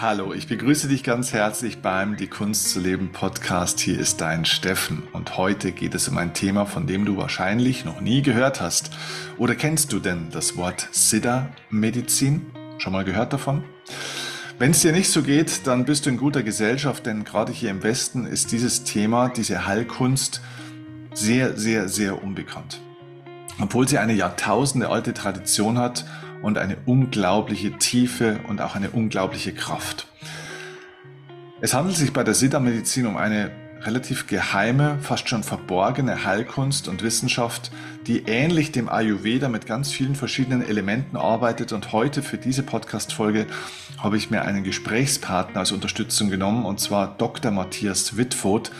[0.00, 3.80] Hallo, ich begrüße dich ganz herzlich beim Die Kunst zu leben Podcast.
[3.80, 7.84] Hier ist dein Steffen und heute geht es um ein Thema, von dem du wahrscheinlich
[7.84, 8.92] noch nie gehört hast.
[9.36, 12.46] Oder kennst du denn das Wort Siddha-Medizin?
[12.78, 13.62] Schon mal gehört davon?
[14.58, 17.68] Wenn es dir nicht so geht, dann bist du in guter Gesellschaft, denn gerade hier
[17.68, 20.40] im Westen ist dieses Thema, diese Heilkunst,
[21.12, 22.80] sehr, sehr, sehr unbekannt.
[23.60, 26.06] Obwohl sie eine Jahrtausende alte Tradition hat
[26.42, 30.06] und eine unglaubliche Tiefe und auch eine unglaubliche Kraft.
[31.60, 33.50] Es handelt sich bei der Siddha-Medizin um eine
[33.82, 37.70] relativ geheime, fast schon verborgene Heilkunst und Wissenschaft,
[38.06, 41.72] die ähnlich dem Ayurveda mit ganz vielen verschiedenen Elementen arbeitet.
[41.72, 43.46] Und heute für diese Podcast-Folge
[43.98, 47.50] habe ich mir einen Gesprächspartner als Unterstützung genommen, und zwar Dr.
[47.50, 48.70] Matthias Wittfoth,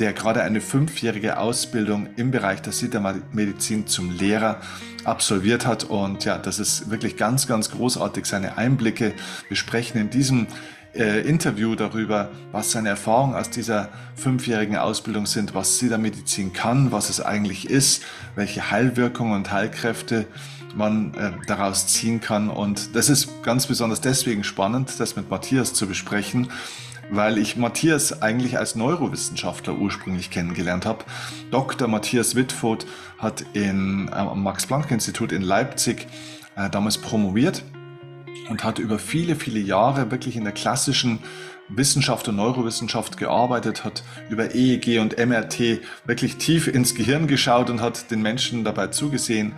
[0.00, 4.60] der gerade eine fünfjährige Ausbildung im Bereich der Siddha-Medizin zum Lehrer
[5.04, 5.84] absolviert hat.
[5.84, 9.14] Und ja, das ist wirklich ganz, ganz großartig, seine Einblicke.
[9.48, 10.46] Wir sprechen in diesem
[10.94, 17.10] äh, Interview darüber, was seine Erfahrungen aus dieser fünfjährigen Ausbildung sind, was Siddha-Medizin kann, was
[17.10, 18.02] es eigentlich ist,
[18.34, 20.26] welche Heilwirkungen und Heilkräfte
[20.74, 22.50] man äh, daraus ziehen kann.
[22.50, 26.48] Und das ist ganz besonders deswegen spannend, das mit Matthias zu besprechen,
[27.10, 31.04] weil ich Matthias eigentlich als Neurowissenschaftler ursprünglich kennengelernt habe.
[31.50, 31.88] Dr.
[31.88, 32.86] Matthias Wittfoth
[33.18, 36.06] hat in, am Max-Planck-Institut in Leipzig
[36.56, 37.62] äh, damals promoviert
[38.48, 41.20] und hat über viele, viele Jahre wirklich in der klassischen
[41.68, 47.80] Wissenschaft und Neurowissenschaft gearbeitet, hat über EEG und MRT wirklich tief ins Gehirn geschaut und
[47.80, 49.54] hat den Menschen dabei zugesehen,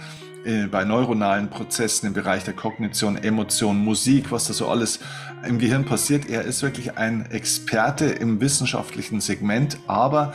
[0.70, 5.00] bei neuronalen Prozessen im Bereich der Kognition, Emotion, Musik, was da so alles
[5.46, 6.28] im Gehirn passiert.
[6.28, 10.34] Er ist wirklich ein Experte im wissenschaftlichen Segment, aber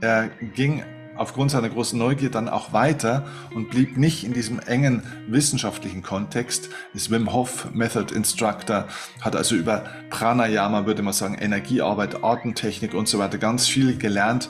[0.00, 0.82] er ging
[1.20, 6.70] aufgrund seiner großen Neugier dann auch weiter und blieb nicht in diesem engen wissenschaftlichen Kontext.
[6.94, 8.88] Ist Wim Hof Method Instructor,
[9.20, 14.48] hat also über Pranayama, würde man sagen, Energiearbeit, Atemtechnik und so weiter ganz viel gelernt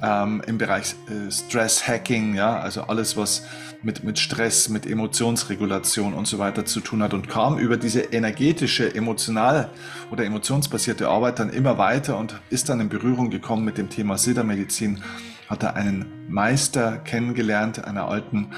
[0.00, 3.42] ähm, im Bereich äh, Stress Hacking, ja, also alles, was
[3.82, 8.00] mit, mit Stress, mit Emotionsregulation und so weiter zu tun hat und kam über diese
[8.00, 9.70] energetische, emotional
[10.12, 14.18] oder emotionsbasierte Arbeit dann immer weiter und ist dann in Berührung gekommen mit dem Thema
[14.18, 15.02] Siddha-Medizin,
[15.52, 18.52] hat er einen Meister kennengelernt, einer alten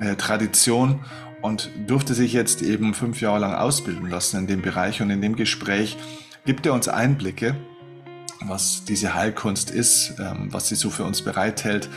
[0.00, 1.00] äh, Tradition
[1.42, 5.22] und durfte sich jetzt eben fünf Jahre lang ausbilden lassen in dem Bereich und in
[5.22, 5.96] dem Gespräch
[6.44, 7.54] gibt er uns Einblicke
[8.46, 11.88] was diese Heilkunst ist, ähm, was sie so für uns bereithält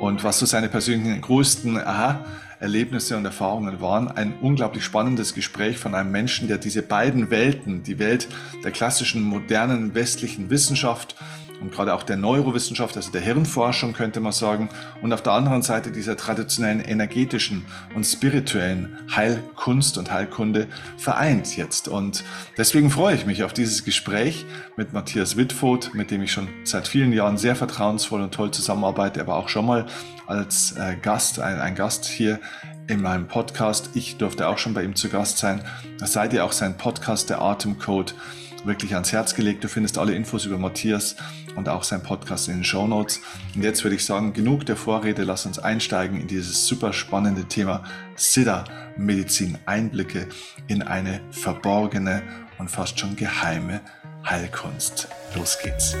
[0.00, 2.24] und was so seine persönlichen größten Aha,
[2.58, 4.08] Erlebnisse und Erfahrungen waren.
[4.08, 8.28] Ein unglaublich spannendes Gespräch von einem Menschen, der diese beiden Welten, die Welt
[8.64, 11.16] der klassischen modernen westlichen Wissenschaft
[11.62, 14.68] und gerade auch der Neurowissenschaft, also der Hirnforschung könnte man sagen,
[15.00, 17.64] und auf der anderen Seite dieser traditionellen energetischen
[17.94, 20.66] und spirituellen Heilkunst und Heilkunde
[20.98, 21.86] vereint jetzt.
[21.86, 22.24] Und
[22.58, 24.44] deswegen freue ich mich auf dieses Gespräch
[24.76, 29.20] mit Matthias Wittfoth, mit dem ich schon seit vielen Jahren sehr vertrauensvoll und toll zusammenarbeite,
[29.20, 29.86] aber auch schon mal
[30.26, 32.40] als äh, Gast, ein, ein Gast hier
[32.88, 33.90] in meinem Podcast.
[33.94, 35.62] Ich durfte auch schon bei ihm zu Gast sein.
[35.98, 38.14] Seid ihr auch sein Podcast, der Atemcode
[38.64, 39.64] wirklich ans Herz gelegt.
[39.64, 41.16] Du findest alle Infos über Matthias
[41.56, 43.20] und auch sein Podcast in den Show Notes.
[43.54, 47.44] Und jetzt würde ich sagen, genug der Vorrede, lass uns einsteigen in dieses super spannende
[47.44, 47.84] Thema
[48.16, 48.64] Siddha
[48.96, 50.28] Medizin, Einblicke
[50.66, 52.22] in eine verborgene
[52.58, 53.80] und fast schon geheime
[54.24, 55.08] Heilkunst.
[55.34, 55.96] Los geht's.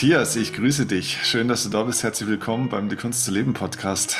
[0.00, 1.26] Matthias, ich grüße dich.
[1.26, 2.02] Schön, dass du da bist.
[2.02, 4.16] Herzlich willkommen beim Die Kunst zu leben Podcast.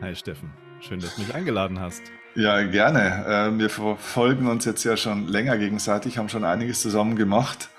[0.00, 2.00] Hi Steffen, schön, dass du mich eingeladen hast.
[2.36, 3.26] Ja, gerne.
[3.26, 7.70] Äh, wir verfolgen uns jetzt ja schon länger gegenseitig, haben schon einiges zusammen gemacht.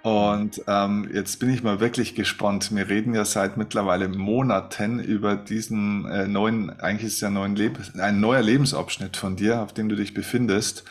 [0.00, 2.74] Und ähm, jetzt bin ich mal wirklich gespannt.
[2.74, 7.54] Wir reden ja seit mittlerweile Monaten über diesen äh, neuen, eigentlich ist es ja neuen
[7.54, 10.84] Leb ein neuer Lebensabschnitt von dir, auf dem du dich befindest.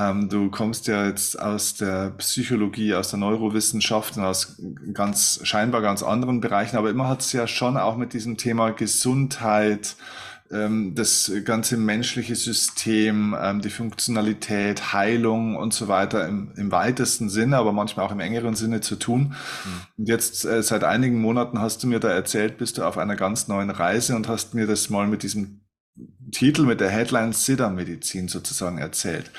[0.00, 4.56] Ähm, du kommst ja jetzt aus der Psychologie, aus der Neurowissenschaft und aus
[4.94, 8.70] ganz scheinbar ganz anderen Bereichen, aber immer hat es ja schon auch mit diesem Thema
[8.70, 9.96] Gesundheit,
[10.50, 17.28] ähm, das ganze menschliche System, ähm, die Funktionalität, Heilung und so weiter im, im weitesten
[17.28, 19.20] Sinne, aber manchmal auch im engeren Sinne zu tun.
[19.64, 19.80] Mhm.
[19.98, 23.16] Und jetzt äh, seit einigen Monaten hast du mir da erzählt, bist du auf einer
[23.16, 25.59] ganz neuen Reise und hast mir das mal mit diesem
[26.32, 29.30] Titel mit der Headline Siddha-Medizin sozusagen erzählt.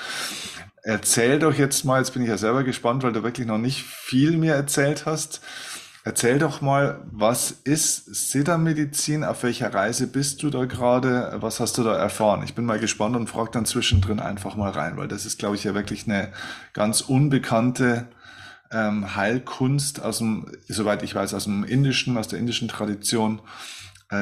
[0.84, 3.82] erzähl doch jetzt mal, jetzt bin ich ja selber gespannt, weil du wirklich noch nicht
[3.84, 5.40] viel mir erzählt hast.
[6.04, 9.22] Erzähl doch mal, was ist Siddha-Medizin?
[9.22, 11.36] Auf welcher Reise bist du da gerade?
[11.36, 12.42] Was hast du da erfahren?
[12.42, 15.54] Ich bin mal gespannt und frage dann zwischendrin einfach mal rein, weil das ist, glaube
[15.54, 16.32] ich, ja wirklich eine
[16.72, 18.08] ganz unbekannte
[18.72, 23.40] ähm, Heilkunst aus dem, soweit ich weiß, aus dem indischen, aus der indischen Tradition,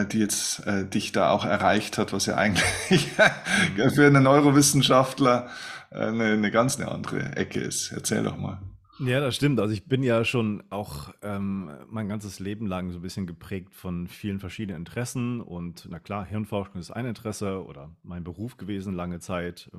[0.07, 3.09] die jetzt äh, dich da auch erreicht hat, was ja eigentlich
[3.95, 5.49] für einen Neurowissenschaftler
[5.91, 7.93] äh, eine, eine ganz eine andere Ecke ist.
[7.93, 8.61] Erzähl doch mal.
[9.03, 9.59] Ja, das stimmt.
[9.61, 13.75] Also ich bin ja schon auch ähm, mein ganzes Leben lang so ein bisschen geprägt
[13.75, 15.41] von vielen verschiedenen Interessen.
[15.41, 19.71] Und na klar, Hirnforschung ist ein Interesse oder mein Beruf gewesen lange Zeit.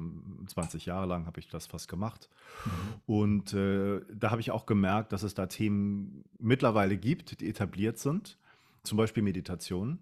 [0.48, 2.30] 20 ähm, Jahre lang habe ich das fast gemacht.
[2.66, 2.72] Mhm.
[3.06, 8.00] Und äh, da habe ich auch gemerkt, dass es da Themen mittlerweile gibt, die etabliert
[8.00, 8.40] sind.
[8.84, 10.00] Zum Beispiel Meditation.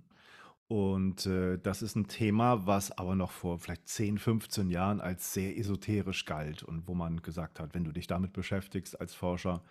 [0.67, 5.33] Und äh, das ist ein Thema, was aber noch vor vielleicht 10, 15 Jahren als
[5.33, 9.63] sehr esoterisch galt und wo man gesagt hat, wenn du dich damit beschäftigst als Forscher,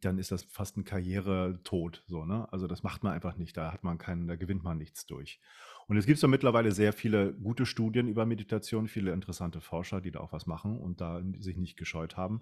[0.00, 2.04] dann ist das fast ein Karrieretod.
[2.06, 2.50] So, ne?
[2.50, 5.40] Also das macht man einfach nicht, da hat man keinen, da gewinnt man nichts durch.
[5.86, 10.10] Und es gibt so mittlerweile sehr viele gute Studien über Meditation, viele interessante Forscher, die
[10.10, 12.40] da auch was machen und da sich nicht gescheut haben.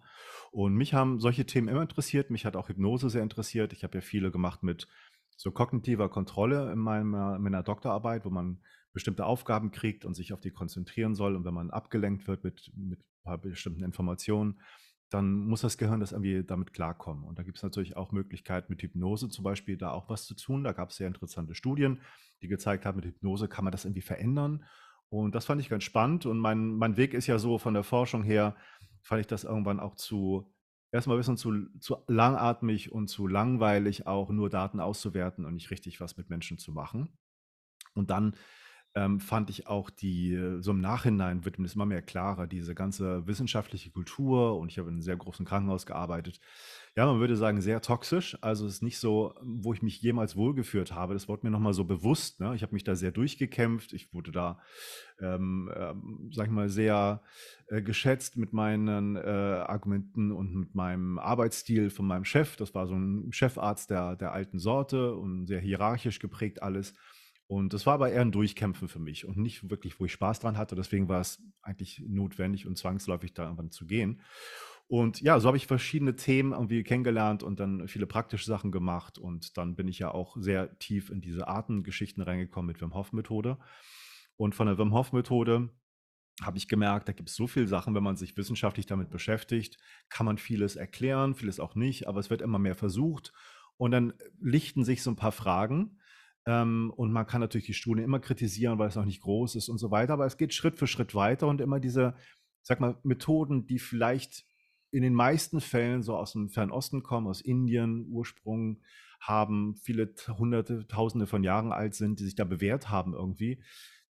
[0.52, 2.30] Und mich haben solche Themen immer interessiert.
[2.30, 3.72] Mich hat auch Hypnose sehr interessiert.
[3.72, 4.86] Ich habe ja viele gemacht mit
[5.36, 8.60] so kognitiver Kontrolle in meiner, in meiner Doktorarbeit, wo man
[8.92, 11.34] bestimmte Aufgaben kriegt und sich auf die konzentrieren soll.
[11.36, 14.60] Und wenn man abgelenkt wird mit, mit ein paar bestimmten Informationen,
[15.10, 17.24] dann muss das Gehirn das irgendwie damit klarkommen.
[17.24, 20.34] Und da gibt es natürlich auch Möglichkeiten mit Hypnose zum Beispiel da auch was zu
[20.34, 20.64] tun.
[20.64, 22.00] Da gab es sehr interessante Studien,
[22.40, 24.64] die gezeigt haben, mit Hypnose kann man das irgendwie verändern.
[25.10, 26.24] Und das fand ich ganz spannend.
[26.24, 28.56] Und mein, mein Weg ist ja so von der Forschung her,
[29.02, 30.51] fand ich das irgendwann auch zu
[30.92, 35.70] erstmal ein bisschen zu, zu langatmig und zu langweilig, auch nur Daten auszuwerten und nicht
[35.70, 37.18] richtig was mit Menschen zu machen.
[37.94, 38.36] Und dann
[38.94, 42.74] ähm, fand ich auch die, so im Nachhinein wird mir das immer mehr klarer, diese
[42.74, 46.40] ganze wissenschaftliche Kultur und ich habe in einem sehr großen Krankenhaus gearbeitet.
[46.94, 48.36] Ja, man würde sagen, sehr toxisch.
[48.42, 51.14] Also es ist nicht so, wo ich mich jemals wohlgeführt habe.
[51.14, 52.38] Das wurde mir nochmal so bewusst.
[52.38, 52.54] Ne?
[52.54, 53.94] Ich habe mich da sehr durchgekämpft.
[53.94, 54.60] Ich wurde da,
[55.18, 57.22] ähm, ähm, sag ich mal, sehr
[57.68, 62.56] äh, geschätzt mit meinen äh, Argumenten und mit meinem Arbeitsstil von meinem Chef.
[62.56, 66.92] Das war so ein Chefarzt der, der alten Sorte und sehr hierarchisch geprägt alles.
[67.46, 70.40] Und das war aber eher ein Durchkämpfen für mich und nicht wirklich, wo ich Spaß
[70.40, 70.74] dran hatte.
[70.74, 74.20] Deswegen war es eigentlich notwendig und zwangsläufig da irgendwann zu gehen.
[74.92, 79.16] Und ja, so habe ich verschiedene Themen irgendwie kennengelernt und dann viele praktische Sachen gemacht.
[79.16, 83.14] Und dann bin ich ja auch sehr tief in diese Artengeschichten reingekommen mit Wim Hof
[83.14, 83.56] Methode.
[84.36, 85.70] Und von der Wim Hof Methode
[86.42, 89.78] habe ich gemerkt, da gibt es so viele Sachen, wenn man sich wissenschaftlich damit beschäftigt,
[90.10, 93.32] kann man vieles erklären, vieles auch nicht, aber es wird immer mehr versucht.
[93.78, 94.12] Und dann
[94.42, 96.00] lichten sich so ein paar Fragen
[96.44, 99.70] ähm, und man kann natürlich die Studien immer kritisieren, weil es noch nicht groß ist
[99.70, 100.12] und so weiter.
[100.12, 102.14] Aber es geht Schritt für Schritt weiter und immer diese,
[102.60, 104.44] sag mal, Methoden, die vielleicht
[104.92, 108.80] in den meisten Fällen so aus dem Fernosten kommen, aus Indien Ursprung
[109.20, 113.62] haben, viele hunderte, tausende von Jahren alt sind, die sich da bewährt haben irgendwie,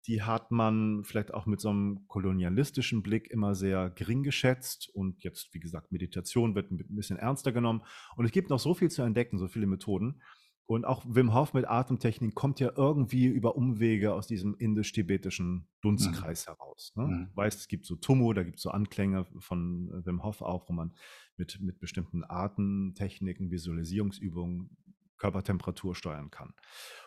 [0.06, 5.22] die hat man vielleicht auch mit so einem kolonialistischen Blick immer sehr gering geschätzt und
[5.22, 7.82] jetzt, wie gesagt, Meditation wird ein bisschen ernster genommen
[8.16, 10.22] und es gibt noch so viel zu entdecken, so viele Methoden.
[10.68, 16.46] Und auch Wim Hof mit Atemtechnik kommt ja irgendwie über Umwege aus diesem indisch-tibetischen Dunstkreis
[16.46, 16.50] mhm.
[16.50, 16.92] heraus.
[16.94, 17.04] Ne?
[17.04, 17.28] Mhm.
[17.30, 20.42] Du weißt, es gibt so Tumo, da gibt es so Anklänge von äh, Wim Hof
[20.42, 20.92] auch, wo man
[21.38, 24.76] mit, mit bestimmten Atemtechniken, Visualisierungsübungen
[25.16, 26.52] Körpertemperatur steuern kann.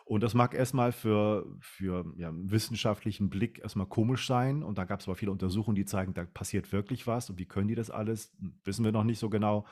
[0.05, 4.63] Und das mag erstmal für, für ja, einen wissenschaftlichen Blick erstmal komisch sein.
[4.63, 7.29] Und da gab es aber viele Untersuchungen, die zeigen, da passiert wirklich was.
[7.29, 8.33] Und wie können die das alles?
[8.39, 9.67] Hm, wissen wir noch nicht so genau.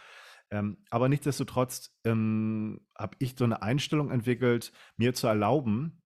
[0.52, 6.02] Ähm, aber nichtsdestotrotz ähm, habe ich so eine Einstellung entwickelt, mir zu erlauben,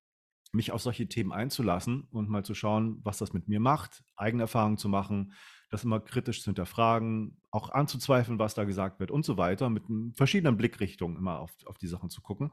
[0.52, 4.44] mich auf solche Themen einzulassen und mal zu schauen, was das mit mir macht, eigene
[4.44, 5.34] Erfahrungen zu machen,
[5.72, 9.84] das immer kritisch zu hinterfragen, auch anzuzweifeln, was da gesagt wird und so weiter, mit
[10.16, 12.52] verschiedenen Blickrichtungen immer auf, auf die Sachen zu gucken.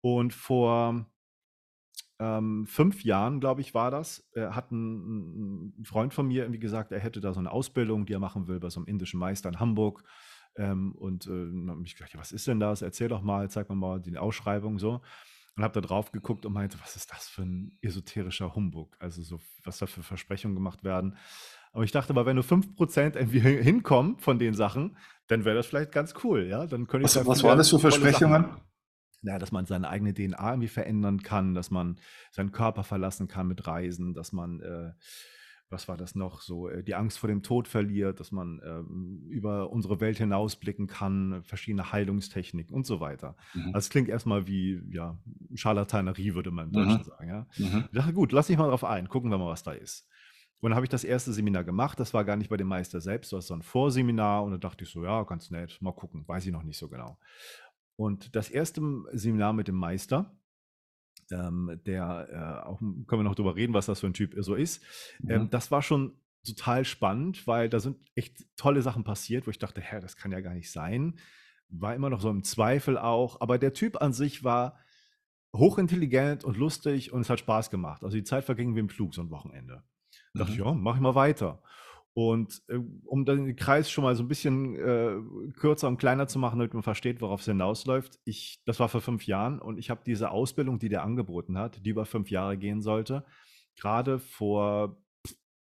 [0.00, 1.06] Und vor
[2.20, 6.60] ähm, fünf Jahren, glaube ich, war das, äh, hat ein, ein, Freund von mir irgendwie
[6.60, 9.18] gesagt, er hätte da so eine Ausbildung, die er machen will bei so einem indischen
[9.18, 10.04] Meister in Hamburg.
[10.56, 12.82] Ähm, und äh, dann habe ich gedacht, ja, was ist denn das?
[12.82, 15.00] Erzähl doch mal, zeig mir mal die Ausschreibung so.
[15.56, 18.96] Und habe da drauf geguckt und meinte, was ist das für ein esoterischer Humbug?
[18.98, 21.16] Also so, was da für Versprechungen gemacht werden.
[21.72, 24.96] Aber ich dachte aber, wenn nur 5% irgendwie hinkommen von den Sachen,
[25.26, 26.66] dann wäre das vielleicht ganz cool, ja?
[26.66, 28.46] Dann könnte ich was, was waren das für Versprechungen?
[29.22, 31.98] Ja, dass man seine eigene DNA irgendwie verändern kann, dass man
[32.30, 34.92] seinen Körper verlassen kann mit Reisen, dass man äh,
[35.70, 39.26] was war das noch, so äh, die Angst vor dem Tod verliert, dass man ähm,
[39.28, 43.36] über unsere Welt hinausblicken kann, verschiedene Heilungstechniken und so weiter.
[43.54, 43.66] Mhm.
[43.68, 45.18] Also es klingt erstmal wie ja,
[45.54, 47.04] Scharlatanerie, würde man im Deutschen mhm.
[47.04, 47.28] sagen.
[47.28, 47.46] Ja?
[47.58, 47.84] Mhm.
[47.90, 50.08] Ich dachte, gut, lass dich mal drauf ein, gucken wir mal, was da ist.
[50.60, 52.00] Und dann habe ich das erste Seminar gemacht.
[52.00, 54.44] Das war gar nicht bei dem Meister selbst, das war so ein Vorseminar.
[54.44, 56.88] Und da dachte ich so, ja, ganz nett, mal gucken, weiß ich noch nicht so
[56.88, 57.18] genau.
[57.96, 58.80] Und das erste
[59.12, 60.34] Seminar mit dem Meister,
[61.30, 64.54] ähm, der äh, auch können wir noch drüber reden, was das für ein Typ so
[64.54, 64.82] ist.
[65.28, 65.50] Ähm, mhm.
[65.50, 69.80] das war schon total spannend, weil da sind echt tolle Sachen passiert, wo ich dachte,
[69.80, 71.18] hä, das kann ja gar nicht sein.
[71.68, 74.78] War immer noch so im Zweifel auch, aber der Typ an sich war
[75.54, 78.04] hochintelligent und lustig und es hat Spaß gemacht.
[78.04, 79.82] Also die Zeit verging wie im Flug so ein Wochenende.
[80.34, 80.64] Da dachte ich, mhm.
[80.64, 81.62] ja, mach ich mal weiter.
[82.14, 85.16] Und äh, um den Kreis schon mal so ein bisschen äh,
[85.58, 89.00] kürzer und kleiner zu machen, damit man versteht, worauf es hinausläuft, ich, das war vor
[89.00, 92.56] fünf Jahren und ich habe diese Ausbildung, die der angeboten hat, die über fünf Jahre
[92.56, 93.24] gehen sollte,
[93.76, 94.96] gerade vor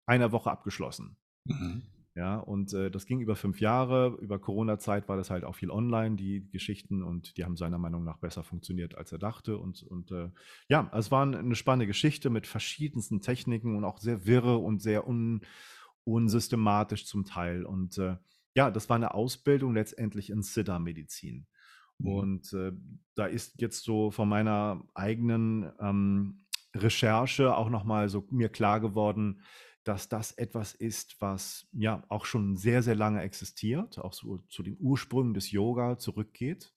[0.06, 1.16] einer Woche abgeschlossen.
[1.44, 1.82] Mhm.
[2.16, 4.18] Ja, und äh, das ging über fünf Jahre.
[4.20, 8.02] Über Corona-Zeit war das halt auch viel online, die Geschichten, und die haben seiner Meinung
[8.02, 9.56] nach besser funktioniert, als er dachte.
[9.56, 10.30] Und, und äh,
[10.68, 15.06] ja, es war eine spannende Geschichte mit verschiedensten Techniken und auch sehr wirre und sehr
[15.06, 15.42] un,
[16.04, 17.64] unsystematisch zum Teil.
[17.64, 18.16] Und äh,
[18.54, 21.46] ja, das war eine Ausbildung letztendlich in Siddha-Medizin.
[21.98, 22.06] Mhm.
[22.06, 22.72] Und äh,
[23.14, 29.42] da ist jetzt so von meiner eigenen ähm, Recherche auch nochmal so mir klar geworden,
[29.84, 34.62] dass das etwas ist, was ja auch schon sehr, sehr lange existiert, auch so zu
[34.62, 36.74] den Ursprüngen des Yoga zurückgeht.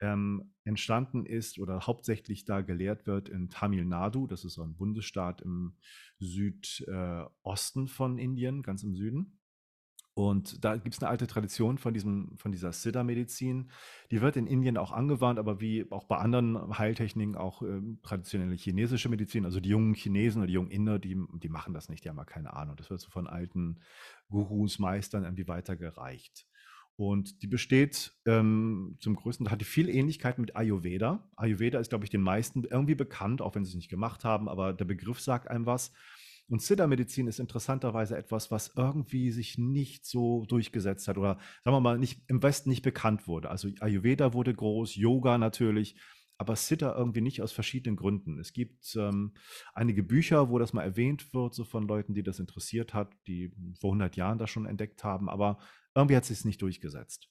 [0.00, 4.76] Ähm, entstanden ist oder hauptsächlich da gelehrt wird in Tamil Nadu, das ist so ein
[4.76, 5.74] Bundesstaat im
[6.18, 9.38] Südosten äh, von Indien, ganz im Süden.
[10.18, 13.70] Und da gibt es eine alte Tradition von, diesem, von dieser Siddha-Medizin.
[14.10, 18.56] Die wird in Indien auch angewandt, aber wie auch bei anderen Heiltechniken auch äh, traditionelle
[18.56, 19.44] chinesische Medizin.
[19.44, 22.16] Also die jungen Chinesen oder die jungen Inder, die, die machen das nicht, die haben
[22.16, 22.74] ja keine Ahnung.
[22.74, 23.78] Das wird so von alten
[24.28, 26.48] Gurus, Meistern irgendwie weitergereicht.
[26.98, 31.30] Und die besteht ähm, zum größten Teil, hat viel Ähnlichkeit mit Ayurveda.
[31.36, 34.48] Ayurveda ist, glaube ich, den meisten irgendwie bekannt, auch wenn sie es nicht gemacht haben,
[34.48, 35.92] aber der Begriff sagt einem was.
[36.48, 41.80] Und Siddha-Medizin ist interessanterweise etwas, was irgendwie sich nicht so durchgesetzt hat oder sagen wir
[41.80, 43.48] mal nicht im Westen nicht bekannt wurde.
[43.48, 45.94] Also Ayurveda wurde groß, Yoga natürlich,
[46.36, 48.40] aber Siddha irgendwie nicht aus verschiedenen Gründen.
[48.40, 49.34] Es gibt ähm,
[49.72, 53.52] einige Bücher, wo das mal erwähnt wird, so von Leuten, die das interessiert hat, die
[53.78, 55.58] vor 100 Jahren das schon entdeckt haben, aber
[55.98, 57.28] irgendwie hat es sich nicht durchgesetzt.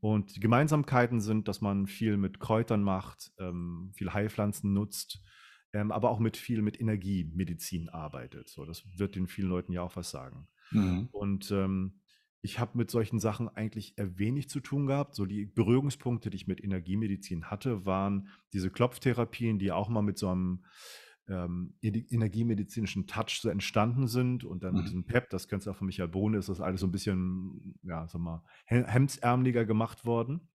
[0.00, 5.22] Und die Gemeinsamkeiten sind, dass man viel mit Kräutern macht, ähm, viel Heilpflanzen nutzt,
[5.72, 8.48] ähm, aber auch mit viel mit Energiemedizin arbeitet.
[8.48, 10.48] So, das wird den vielen Leuten ja auch was sagen.
[10.70, 11.08] Mhm.
[11.12, 12.00] Und ähm,
[12.42, 15.14] ich habe mit solchen Sachen eigentlich eher wenig zu tun gehabt.
[15.14, 20.18] So die Berührungspunkte, die ich mit Energiemedizin hatte, waren diese Klopftherapien, die auch mal mit
[20.18, 20.64] so einem
[21.28, 24.78] ähm, energiemedizinischen Touch so entstanden sind und dann mhm.
[24.78, 26.92] mit diesem PEP, das kennst du auch von Michael Bohne, ist das alles so ein
[26.92, 30.48] bisschen, ja, sag mal, hemdsärmeliger gemacht worden.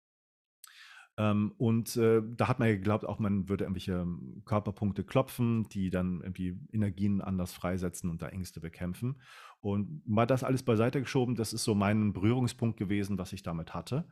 [1.19, 5.67] Ähm, und äh, da hat man ja geglaubt, auch man würde irgendwelche ähm, Körperpunkte klopfen,
[5.69, 9.19] die dann irgendwie Energien anders freisetzen und da Ängste bekämpfen.
[9.59, 13.73] Und mal das alles beiseite geschoben, das ist so mein Berührungspunkt gewesen, was ich damit
[13.73, 14.07] hatte.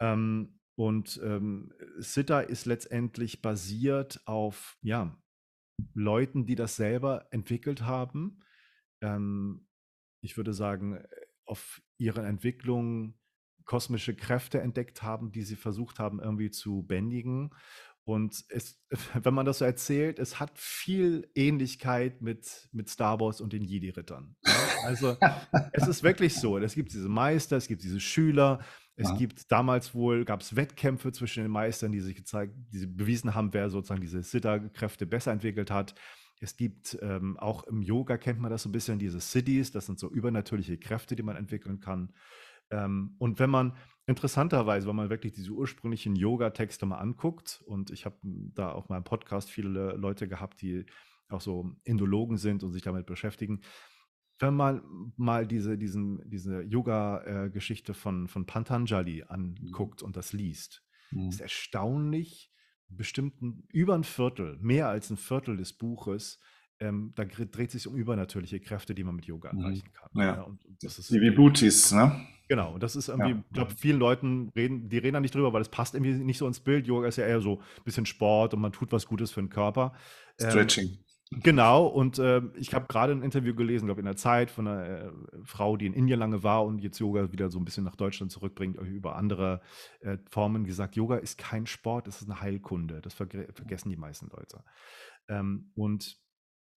[0.00, 5.16] Ähm, und ähm, Sitta ist letztendlich basiert auf ja,
[5.94, 8.42] Leuten, die das selber entwickelt haben.
[9.00, 9.66] Ähm,
[10.20, 11.06] ich würde sagen, äh,
[11.44, 13.14] auf ihre Entwicklung
[13.64, 17.50] kosmische Kräfte entdeckt haben, die sie versucht haben irgendwie zu bändigen.
[18.04, 18.78] Und es,
[19.22, 23.64] wenn man das so erzählt, es hat viel Ähnlichkeit mit, mit Star Wars und den
[23.64, 24.36] Jedi-Rittern.
[24.44, 24.52] Ja?
[24.84, 25.16] Also
[25.72, 26.58] es ist wirklich so.
[26.58, 28.62] Es gibt diese Meister, es gibt diese Schüler.
[28.96, 29.16] Es ja.
[29.16, 33.34] gibt damals wohl, gab es Wettkämpfe zwischen den Meistern, die sich gezeigt, die sie bewiesen
[33.34, 35.94] haben, wer sozusagen diese Siddha-Kräfte besser entwickelt hat.
[36.40, 39.86] Es gibt ähm, auch im Yoga kennt man das so ein bisschen, diese Siddhis, das
[39.86, 42.12] sind so übernatürliche Kräfte, die man entwickeln kann.
[42.70, 48.04] Ähm, und wenn man interessanterweise, wenn man wirklich diese ursprünglichen Yoga-Texte mal anguckt, und ich
[48.04, 50.84] habe da auch mal im Podcast viele Leute gehabt, die
[51.28, 53.62] auch so Indologen sind und sich damit beschäftigen,
[54.38, 60.06] wenn man mal diese, diesen, diese Yoga-Geschichte von, von Pantanjali anguckt mhm.
[60.06, 61.28] und das liest, mhm.
[61.28, 62.50] ist erstaunlich,
[62.88, 63.34] bestimmt
[63.72, 66.40] über ein Viertel, mehr als ein Viertel des Buches
[66.80, 69.60] ähm, da dreht sich um übernatürliche Kräfte, die man mit Yoga mhm.
[69.60, 70.10] erreichen kann.
[70.14, 70.24] Ja.
[70.24, 72.26] ja und, das ist die Vibhutis, ne?
[72.48, 73.42] Genau, und das ist irgendwie, ja.
[73.48, 76.36] ich glaube, vielen Leuten reden, die reden da nicht drüber, weil es passt irgendwie nicht
[76.36, 76.86] so ins Bild.
[76.86, 79.48] Yoga ist ja eher so ein bisschen Sport und man tut was Gutes für den
[79.48, 79.94] Körper.
[80.38, 80.88] Ähm, Stretching.
[80.88, 81.03] Ähm,
[81.42, 84.86] genau, und äh, ich habe gerade ein Interview gelesen, glaube in der Zeit, von einer
[84.86, 85.10] äh,
[85.44, 88.32] Frau, die in Indien lange war und jetzt Yoga wieder so ein bisschen nach Deutschland
[88.32, 89.60] zurückbringt, über andere
[90.00, 93.00] äh, Formen gesagt, Yoga ist kein Sport, es ist eine Heilkunde.
[93.00, 94.64] Das verge vergessen die meisten Leute.
[95.28, 96.18] Ähm, und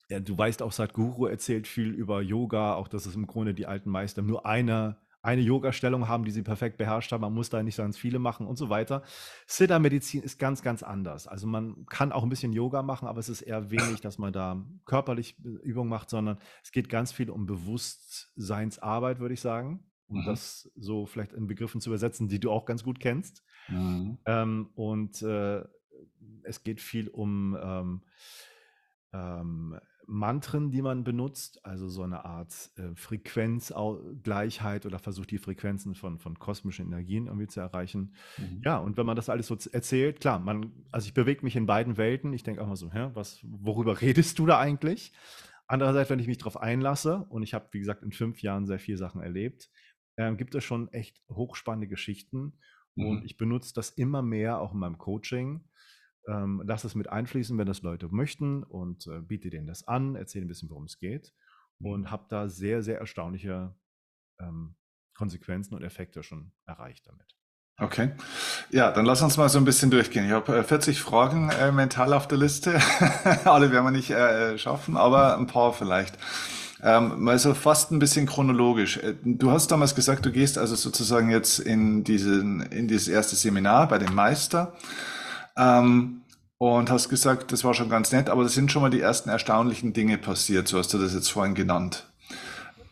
[0.10, 3.66] ja, du weißt auch, Sadhguru erzählt viel über Yoga, auch dass es im Grunde die
[3.66, 7.20] alten Meister nur eine eine Yoga-Stellung haben, die sie perfekt beherrscht haben.
[7.20, 9.04] Man muss da nicht so ganz viele machen und so weiter.
[9.46, 11.28] Siddha-Medizin ist ganz, ganz anders.
[11.28, 14.32] Also man kann auch ein bisschen Yoga machen, aber es ist eher wenig, dass man
[14.32, 19.84] da körperlich Übungen macht, sondern es geht ganz viel um Bewusstseinsarbeit, würde ich sagen.
[20.08, 20.26] Um mhm.
[20.26, 23.44] das so vielleicht in Begriffen zu übersetzen, die du auch ganz gut kennst.
[23.68, 24.20] Mhm.
[24.26, 25.62] Ähm, und äh,
[26.44, 28.02] es geht viel um ähm,
[29.12, 29.78] ähm,
[30.08, 36.18] Mantren, die man benutzt, also so eine Art äh, Frequenzgleichheit oder versucht die Frequenzen von,
[36.18, 38.16] von kosmischen Energien irgendwie zu erreichen.
[38.38, 38.62] Mhm.
[38.64, 41.66] Ja, und wenn man das alles so erzählt, klar, man, also ich bewege mich in
[41.66, 42.32] beiden Welten.
[42.32, 45.12] Ich denke auch mal so, hä, was, worüber redest du da eigentlich?
[45.68, 48.80] Andererseits, wenn ich mich darauf einlasse, und ich habe, wie gesagt, in fünf Jahren sehr
[48.80, 49.70] viele Sachen erlebt,
[50.16, 52.54] äh, gibt es schon echt hochspannende Geschichten.
[52.96, 53.06] Mhm.
[53.06, 55.66] Und ich benutze das immer mehr auch in meinem Coaching
[56.28, 60.16] ähm, lass es mit einfließen, wenn das Leute möchten und äh, biete denen das an,
[60.16, 61.34] erzähle ein bisschen, worum es geht
[61.80, 62.12] und mhm.
[62.12, 63.76] habe da sehr, sehr erstaunliche
[64.40, 64.76] ähm,
[65.16, 67.36] Konsequenzen und Effekte schon erreicht damit.
[67.80, 68.12] Okay.
[68.72, 70.26] Ja, dann lass uns mal so ein bisschen durchgehen.
[70.26, 72.80] Ich habe äh, 40 Fragen äh, mental auf der Liste.
[73.46, 76.18] Alle werden wir nicht äh, schaffen, aber ein paar vielleicht.
[76.82, 78.98] Ähm, mal so fast ein bisschen chronologisch.
[78.98, 83.36] Äh, du hast damals gesagt, du gehst also sozusagen jetzt in, diesen, in dieses erste
[83.36, 84.76] Seminar bei dem Meister.
[85.58, 86.22] Ähm,
[86.60, 89.30] und hast gesagt, das war schon ganz nett, aber es sind schon mal die ersten
[89.30, 92.08] erstaunlichen Dinge passiert, so hast du das jetzt vorhin genannt.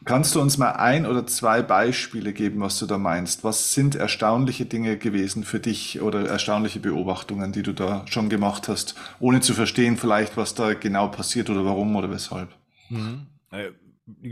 [0.05, 3.43] Kannst du uns mal ein oder zwei Beispiele geben, was du da meinst?
[3.43, 8.67] Was sind erstaunliche Dinge gewesen für dich oder erstaunliche Beobachtungen, die du da schon gemacht
[8.67, 12.49] hast, ohne zu verstehen vielleicht, was da genau passiert oder warum oder weshalb?
[12.89, 13.25] Mhm.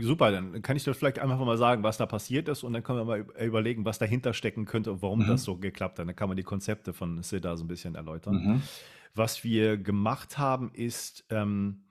[0.04, 2.82] Super, dann kann ich dir vielleicht einfach mal sagen, was da passiert ist und dann
[2.82, 5.28] können wir mal überlegen, was dahinter stecken könnte und warum mhm.
[5.28, 6.06] das so geklappt hat.
[6.06, 8.34] Dann kann man die Konzepte von Siddha so ein bisschen erläutern.
[8.34, 8.62] Mhm.
[9.14, 11.84] Was wir gemacht haben, ist, ähm,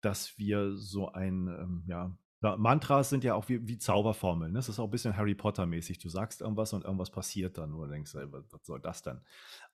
[0.00, 4.52] dass wir so ein, ähm, ja, Mantras sind ja auch wie, wie Zauberformeln.
[4.52, 4.58] Ne?
[4.58, 5.98] Das ist auch ein bisschen Harry Potter-mäßig.
[5.98, 7.72] Du sagst irgendwas und irgendwas passiert dann.
[7.72, 9.20] Oder denkst, ey, was, soll das denn?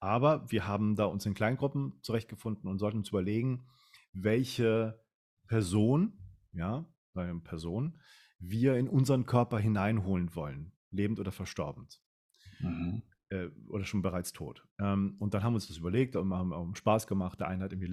[0.00, 3.66] Aber wir haben da uns in Kleingruppen zurechtgefunden und sollten uns überlegen,
[4.12, 4.98] welche
[5.48, 6.14] Person,
[6.52, 6.86] ja,
[7.42, 7.98] Person,
[8.38, 12.02] wir in unseren Körper hineinholen wollen, lebend oder verstorbend.
[12.60, 14.66] Mhm äh, oder schon bereits tot.
[14.78, 17.40] Ähm, und dann haben wir uns das überlegt und haben auch Spaß gemacht.
[17.40, 17.90] Der eine hat irgendwie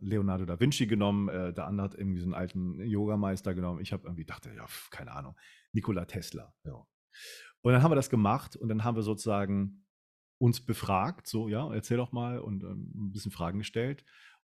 [0.00, 3.80] Leonardo da Vinci genommen, äh, der andere hat irgendwie so einen alten Yogameister genommen.
[3.80, 5.36] Ich habe irgendwie dachte, ja, keine Ahnung,
[5.72, 6.54] Nikola Tesla.
[6.64, 6.86] Ja.
[7.60, 9.84] Und dann haben wir das gemacht und dann haben wir sozusagen
[10.38, 14.04] uns befragt, so, ja, erzähl doch mal und ähm, ein bisschen Fragen gestellt.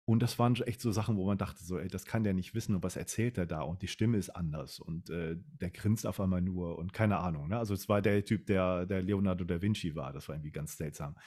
[0.09, 2.55] Und das waren echt so Sachen, wo man dachte, so, ey, das kann der nicht
[2.55, 3.59] wissen und was erzählt er da?
[3.59, 7.49] Und die Stimme ist anders und äh, der grinst auf einmal nur und keine Ahnung.
[7.49, 7.57] Ne?
[7.57, 10.13] Also es war der Typ, der, der Leonardo da Vinci war.
[10.13, 11.17] Das war irgendwie ganz seltsam.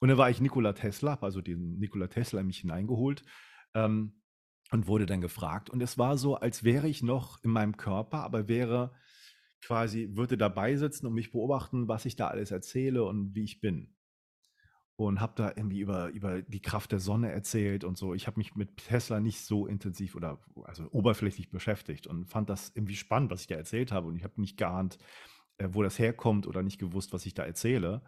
[0.00, 3.22] Und dann war ich Nikola Tesla, also den Nikola Tesla in mich hineingeholt
[3.72, 4.20] ähm,
[4.72, 5.70] und wurde dann gefragt.
[5.70, 8.96] Und es war so, als wäre ich noch in meinem Körper, aber wäre
[9.62, 13.60] quasi, würde dabei sitzen und mich beobachten, was ich da alles erzähle und wie ich
[13.60, 13.93] bin
[14.96, 18.14] und habe da irgendwie über, über die Kraft der Sonne erzählt und so.
[18.14, 22.70] Ich habe mich mit Tesla nicht so intensiv oder also oberflächlich beschäftigt und fand das
[22.74, 24.06] irgendwie spannend, was ich da erzählt habe.
[24.06, 24.98] Und ich habe nicht geahnt,
[25.58, 28.02] äh, wo das herkommt oder nicht gewusst, was ich da erzähle.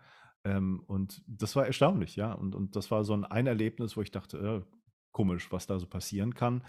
[0.45, 2.33] Ähm, und das war erstaunlich, ja.
[2.33, 4.77] Und, und das war so ein, ein Erlebnis, wo ich dachte, äh,
[5.11, 6.63] komisch, was da so passieren kann.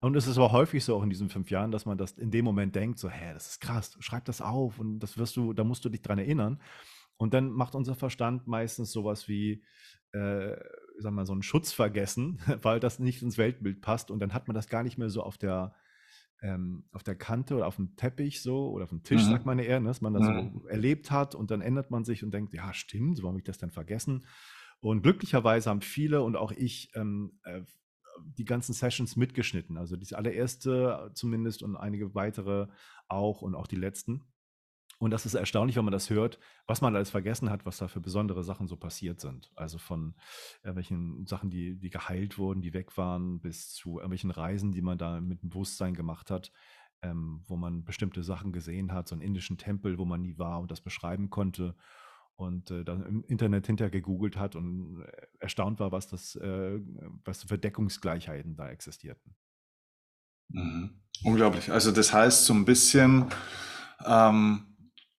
[0.00, 2.30] Und es ist aber häufig so auch in diesen fünf Jahren, dass man das in
[2.30, 5.52] dem Moment denkt, so, hä, das ist krass, schreib das auf und das wirst du,
[5.52, 6.60] da musst du dich dran erinnern.
[7.18, 9.62] Und dann macht unser Verstand meistens sowas wie,
[10.12, 10.56] äh,
[10.98, 14.10] sag mal, so einen Schutz vergessen, weil das nicht ins Weltbild passt.
[14.10, 15.74] Und dann hat man das gar nicht mehr so auf der,
[16.40, 19.30] ähm, auf der Kante oder auf dem Teppich so oder auf dem Tisch, mhm.
[19.30, 20.60] sagt man eher, ne, dass man das mhm.
[20.62, 23.44] so erlebt hat und dann ändert man sich und denkt, ja, stimmt, warum habe ich
[23.44, 24.24] das denn vergessen?
[24.80, 27.62] Und glücklicherweise haben viele und auch ich ähm, äh,
[28.36, 29.76] die ganzen Sessions mitgeschnitten.
[29.76, 32.68] Also die allererste zumindest und einige weitere
[33.08, 34.22] auch und auch die letzten.
[34.98, 37.86] Und das ist erstaunlich, wenn man das hört, was man alles vergessen hat, was da
[37.86, 39.50] für besondere Sachen so passiert sind.
[39.54, 40.14] Also von
[40.62, 44.98] irgendwelchen Sachen, die, die geheilt wurden, die weg waren, bis zu irgendwelchen Reisen, die man
[44.98, 46.50] da mit dem Bewusstsein gemacht hat,
[47.02, 50.60] ähm, wo man bestimmte Sachen gesehen hat, so einen indischen Tempel, wo man nie war
[50.60, 51.76] und das beschreiben konnte
[52.34, 56.80] und äh, dann im Internet hinterher gegoogelt hat und äh, erstaunt war, was das, äh,
[57.24, 59.36] was für Deckungsgleichheiten da existierten.
[60.48, 61.02] Mhm.
[61.24, 61.70] Unglaublich.
[61.70, 63.26] Also das heißt so ein bisschen,
[64.06, 64.64] ähm,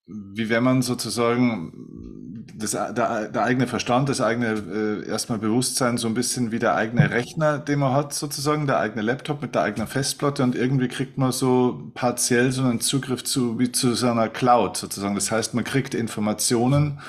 [0.10, 6.08] wie wenn man sozusagen das, der, der eigene Verstand, das eigene äh, erstmal Bewusstsein, so
[6.08, 9.62] ein bisschen wie der eigene Rechner, den man hat, sozusagen, der eigene Laptop mit der
[9.62, 14.08] eigenen Festplatte und irgendwie kriegt man so partiell so einen Zugriff zu, wie zu so
[14.08, 15.15] einer Cloud sozusagen.
[15.15, 17.00] Das heißt, man kriegt Informationen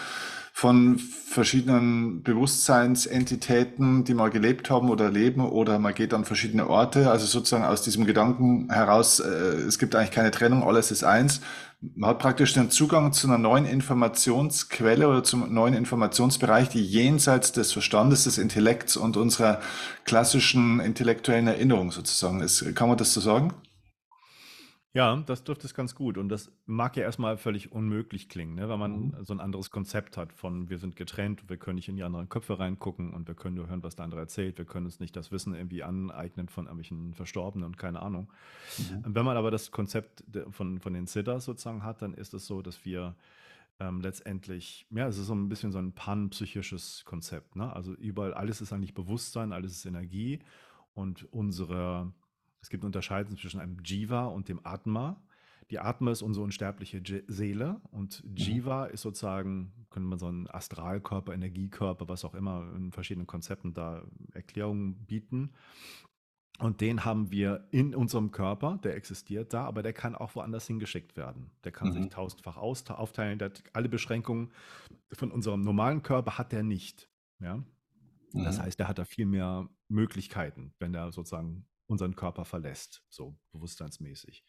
[0.53, 7.11] von verschiedenen Bewusstseinsentitäten, die mal gelebt haben oder leben, oder man geht an verschiedene Orte.
[7.11, 11.41] Also sozusagen aus diesem Gedanken heraus, äh, es gibt eigentlich keine Trennung, alles ist eins.
[11.83, 17.53] Man hat praktisch den Zugang zu einer neuen Informationsquelle oder zum neuen Informationsbereich, die jenseits
[17.53, 19.61] des Verstandes, des Intellekts und unserer
[20.05, 22.75] klassischen intellektuellen Erinnerung sozusagen ist.
[22.75, 23.55] Kann man das so sagen?
[24.93, 26.19] Ja, das trifft es ganz gut.
[26.19, 28.69] Und das mag ja erstmal völlig unmöglich klingen, ne?
[28.69, 29.25] weil man Mhm.
[29.25, 32.29] so ein anderes Konzept hat von wir sind getrennt, wir können nicht in die anderen
[32.29, 34.59] Köpfe reingucken und wir können nur hören, was der andere erzählt.
[34.59, 38.33] Wir können uns nicht das Wissen irgendwie aneignen von irgendwelchen Verstorbenen und keine Ahnung.
[38.79, 39.15] Mhm.
[39.15, 42.61] Wenn man aber das Konzept von, von den Siddhas sozusagen hat, dann ist es so,
[42.61, 43.15] dass wir
[43.79, 47.55] ähm, letztendlich, ja, es ist so ein bisschen so ein panpsychisches Konzept.
[47.55, 47.73] Ne?
[47.73, 50.41] Also überall, alles ist eigentlich Bewusstsein, alles ist Energie
[50.95, 52.13] und unsere
[52.63, 55.23] es gibt eine Unterscheidung zwischen einem Jiva und dem Atma.
[55.71, 58.35] Die Atma ist unsere unsterbliche Seele und mhm.
[58.35, 63.73] Jiva ist sozusagen, könnte man so einen Astralkörper, Energiekörper, was auch immer, in verschiedenen Konzepten
[63.73, 65.53] da Erklärungen bieten.
[66.59, 70.67] Und den haben wir in unserem Körper, der existiert da, aber der kann auch woanders
[70.67, 71.51] hingeschickt werden.
[71.65, 71.93] Der kann mhm.
[71.93, 73.39] sich tausendfach aufteilen.
[73.39, 74.53] Der hat alle Beschränkungen
[75.13, 77.09] von unserem normalen Körper hat er nicht.
[77.39, 77.57] Ja?
[77.57, 78.45] Mhm.
[78.45, 83.37] Das heißt, der hat da viel mehr Möglichkeiten, wenn er sozusagen unseren Körper verlässt, so
[83.53, 84.45] bewusstseinsmäßig.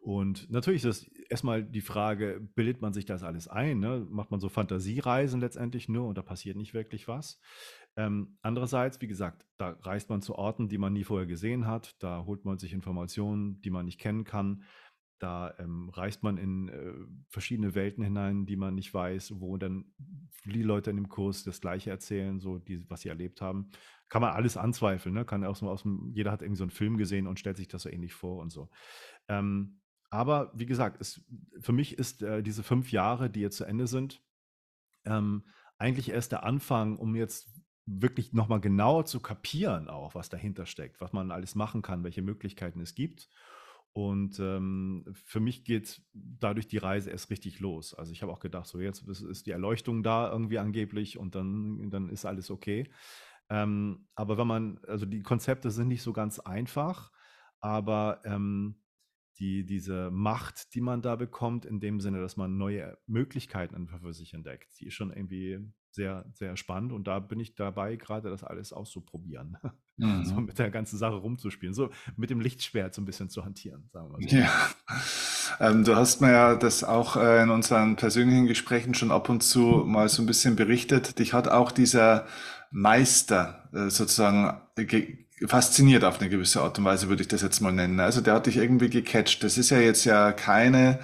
[0.00, 3.80] Und natürlich ist erstmal die Frage, bildet man sich das alles ein?
[3.80, 4.06] Ne?
[4.08, 7.40] Macht man so Fantasiereisen letztendlich nur und da passiert nicht wirklich was?
[7.96, 11.96] Ähm, andererseits, wie gesagt, da reist man zu Orten, die man nie vorher gesehen hat,
[11.98, 14.62] da holt man sich Informationen, die man nicht kennen kann.
[15.18, 16.92] Da ähm, reist man in äh,
[17.28, 19.86] verschiedene Welten hinein, die man nicht weiß, wo dann
[20.44, 23.70] die Leute in dem Kurs das Gleiche erzählen, so die, was sie erlebt haben.
[24.08, 25.24] Kann man alles anzweifeln, ne?
[25.24, 27.68] Kann auch so aus dem, jeder hat irgendwie so einen Film gesehen und stellt sich
[27.68, 28.70] das so ähnlich vor und so.
[29.28, 31.20] Ähm, aber wie gesagt, es,
[31.60, 34.22] für mich ist äh, diese fünf Jahre, die jetzt zu Ende sind,
[35.04, 35.44] ähm,
[35.78, 37.50] eigentlich erst der Anfang, um jetzt
[37.86, 42.22] wirklich nochmal genauer zu kapieren, auch was dahinter steckt, was man alles machen kann, welche
[42.22, 43.28] Möglichkeiten es gibt
[43.92, 47.94] und ähm, für mich geht dadurch die Reise erst richtig los.
[47.94, 51.90] Also ich habe auch gedacht, so jetzt ist die Erleuchtung da irgendwie angeblich und dann,
[51.90, 52.90] dann ist alles okay.
[53.50, 57.10] Ähm, aber wenn man, also die Konzepte sind nicht so ganz einfach,
[57.60, 58.76] aber ähm,
[59.38, 64.00] die, diese Macht, die man da bekommt, in dem Sinne, dass man neue Möglichkeiten einfach
[64.00, 65.58] für sich entdeckt, die ist schon irgendwie
[65.90, 66.92] sehr, sehr spannend.
[66.92, 69.58] Und da bin ich dabei, gerade das alles auszuprobieren.
[70.00, 70.24] Mhm.
[70.24, 73.90] So mit der ganzen Sache rumzuspielen, so mit dem Lichtschwert so ein bisschen zu hantieren,
[73.92, 74.36] sagen wir mal so.
[74.36, 74.68] Ja.
[75.58, 79.42] Ähm, du hast mir ja das auch äh, in unseren persönlichen Gesprächen schon ab und
[79.42, 81.18] zu mal so ein bisschen berichtet.
[81.18, 82.28] Dich hat auch dieser
[82.70, 84.60] Meister äh, sozusagen
[85.46, 88.00] fasziniert auf eine gewisse Art und Weise, würde ich das jetzt mal nennen.
[88.00, 89.42] Also der hat dich irgendwie gecatcht.
[89.44, 90.98] Das ist ja jetzt ja keine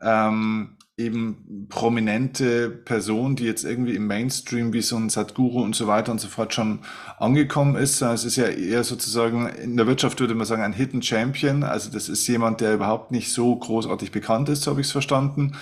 [0.00, 5.86] ähm, eben prominente Person, die jetzt irgendwie im Mainstream wie so ein Sadhguru und so
[5.86, 6.80] weiter und so fort schon
[7.18, 8.02] angekommen ist.
[8.02, 11.62] Es ist ja eher sozusagen, in der Wirtschaft würde man sagen, ein Hidden Champion.
[11.62, 14.92] Also das ist jemand, der überhaupt nicht so großartig bekannt ist, so habe ich es
[14.92, 15.52] verstanden.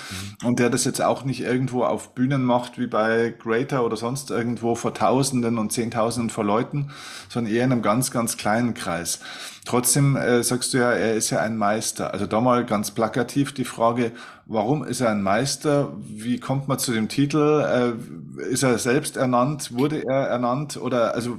[0.41, 0.49] Mhm.
[0.49, 4.31] Und der das jetzt auch nicht irgendwo auf Bühnen macht, wie bei Greater oder sonst
[4.31, 6.91] irgendwo vor Tausenden und Zehntausenden vor Leuten,
[7.29, 9.21] sondern eher in einem ganz, ganz kleinen Kreis.
[9.67, 12.13] Trotzdem äh, sagst du ja, er ist ja ein Meister.
[12.13, 14.13] Also da mal ganz plakativ die Frage,
[14.47, 15.93] warum ist er ein Meister?
[16.01, 17.97] Wie kommt man zu dem Titel?
[18.41, 19.73] Äh, ist er selbst ernannt?
[19.73, 20.79] Wurde er ernannt?
[20.79, 21.39] Oder also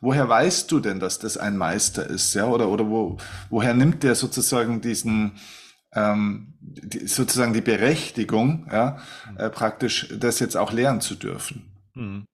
[0.00, 2.34] woher weißt du denn, dass das ein Meister ist?
[2.34, 3.16] Ja, oder oder wo,
[3.48, 5.32] woher nimmt der sozusagen diesen
[5.94, 8.98] ähm, die, sozusagen die Berechtigung, ja,
[9.36, 11.72] äh, praktisch das jetzt auch lernen zu dürfen?
[11.94, 12.26] Hm.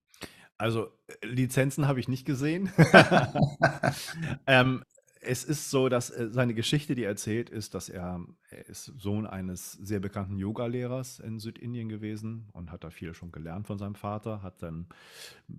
[0.59, 0.89] Also
[1.23, 2.73] Lizenzen habe ich nicht gesehen.
[4.47, 4.83] ähm,
[5.29, 8.87] es ist so, dass äh, seine Geschichte, die er erzählt, ist, dass er, er ist
[8.97, 13.77] Sohn eines sehr bekannten Yoga-Lehrers in Südindien gewesen und hat da viel schon gelernt von
[13.77, 14.87] seinem Vater, hat dann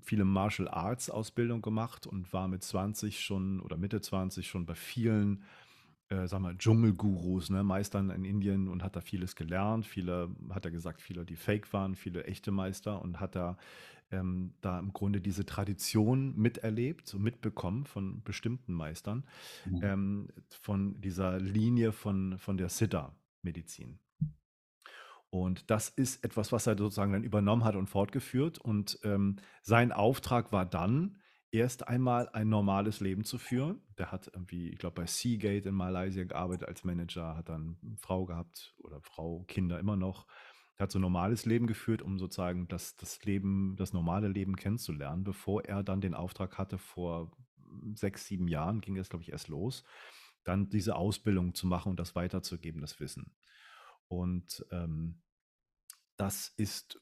[0.01, 4.73] viele Martial Arts Ausbildung gemacht und war mit 20 schon oder Mitte 20 schon bei
[4.73, 5.43] vielen
[6.09, 9.85] äh, sag mal, Dschungelgurus, ne, Meistern in Indien und hat da vieles gelernt.
[9.85, 13.57] Viele, hat er gesagt, viele, die fake waren, viele echte Meister und hat da
[14.11, 19.23] ähm, da im Grunde diese Tradition miterlebt, so mitbekommen von bestimmten Meistern,
[19.65, 19.79] mhm.
[19.83, 23.99] ähm, von dieser Linie von, von der Siddha-Medizin.
[25.29, 28.57] Und das ist etwas, was er sozusagen dann übernommen hat und fortgeführt.
[28.57, 31.17] Und ähm, sein Auftrag war dann,
[31.51, 33.81] erst einmal ein normales Leben zu führen.
[33.97, 38.25] Der hat irgendwie, ich glaube, bei Seagate in Malaysia gearbeitet als Manager, hat dann Frau
[38.25, 40.27] gehabt oder Frau, Kinder immer noch
[40.79, 44.55] er hat so ein normales Leben geführt, um sozusagen das, das Leben, das normale Leben
[44.55, 47.31] kennenzulernen, bevor er dann den Auftrag hatte, vor
[47.95, 49.83] sechs, sieben Jahren ging das, glaube ich, erst los,
[50.45, 53.35] dann diese Ausbildung zu machen und das weiterzugeben, das Wissen.
[54.07, 55.21] Und ähm,
[56.19, 56.99] das ist,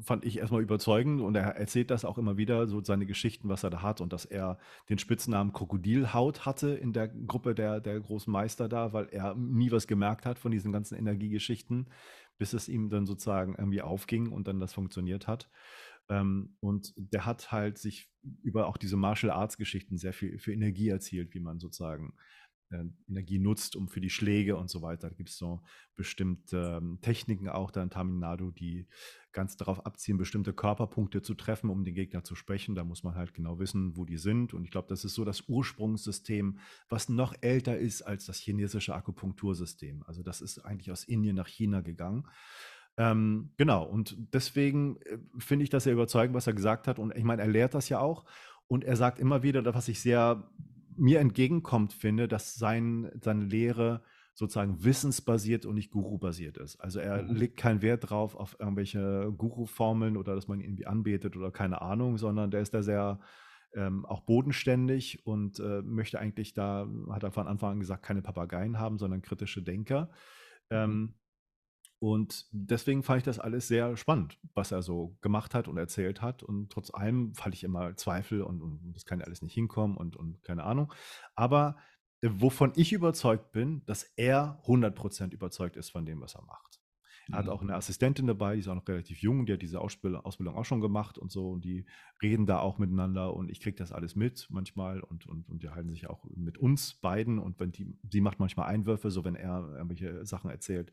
[0.00, 3.62] fand ich erstmal überzeugend und er erzählt das auch immer wieder, so seine Geschichten, was
[3.62, 8.00] er da hat und dass er den Spitznamen Krokodilhaut hatte in der Gruppe der, der
[8.00, 11.90] großen Meister da, weil er nie was gemerkt hat von diesen ganzen Energiegeschichten,
[12.38, 15.48] bis es ihm dann sozusagen irgendwie aufging und dann das funktioniert hat.
[16.08, 18.10] Ähm, und der hat halt sich
[18.42, 22.14] über auch diese Martial Arts Geschichten sehr viel für Energie erzielt, wie man sozusagen
[23.08, 25.08] Energie nutzt, um für die Schläge und so weiter.
[25.08, 25.62] Da gibt es so
[25.94, 28.86] bestimmte ähm, Techniken auch da in Tamil Nadu, die
[29.32, 32.74] ganz darauf abzielen, bestimmte Körperpunkte zu treffen, um den Gegner zu sprechen.
[32.74, 34.54] Da muss man halt genau wissen, wo die sind.
[34.54, 38.94] Und ich glaube, das ist so das Ursprungssystem, was noch älter ist als das chinesische
[38.94, 40.02] Akupunktursystem.
[40.06, 42.26] Also das ist eigentlich aus Indien nach China gegangen.
[42.98, 46.98] Ähm, genau, und deswegen äh, finde ich das sehr überzeugend, was er gesagt hat.
[46.98, 48.24] Und ich meine, er lehrt das ja auch.
[48.68, 50.50] Und er sagt immer wieder, was ich sehr
[50.98, 54.02] mir entgegenkommt, finde, dass sein, seine Lehre
[54.34, 56.76] sozusagen wissensbasiert und nicht Guru-basiert ist.
[56.76, 57.34] Also er mhm.
[57.34, 61.80] legt keinen Wert drauf auf irgendwelche Guru-Formeln oder dass man ihn irgendwie anbetet oder keine
[61.80, 63.18] Ahnung, sondern der ist da sehr
[63.74, 68.20] ähm, auch bodenständig und äh, möchte eigentlich da, hat er von Anfang an gesagt, keine
[68.20, 70.10] Papageien haben, sondern kritische Denker.
[70.70, 70.76] Mhm.
[70.76, 71.14] Ähm,
[71.98, 76.20] und deswegen fand ich das alles sehr spannend, was er so gemacht hat und erzählt
[76.20, 76.42] hat.
[76.42, 79.96] Und trotz allem fand ich immer Zweifel und, und das kann ja alles nicht hinkommen
[79.96, 80.92] und, und keine Ahnung.
[81.34, 81.76] Aber
[82.20, 86.80] äh, wovon ich überzeugt bin, dass er 100% überzeugt ist von dem, was er macht.
[87.28, 87.78] Er hat auch eine mhm.
[87.78, 91.18] Assistentin dabei, die ist auch noch relativ jung, die hat diese Ausbildung, auch schon gemacht
[91.18, 91.50] und so.
[91.50, 91.84] Und die
[92.22, 95.70] reden da auch miteinander und ich kriege das alles mit manchmal und, und, und die
[95.70, 97.38] halten sich auch mit uns beiden.
[97.38, 100.92] Und wenn die, sie macht manchmal Einwürfe, so wenn er irgendwelche Sachen erzählt.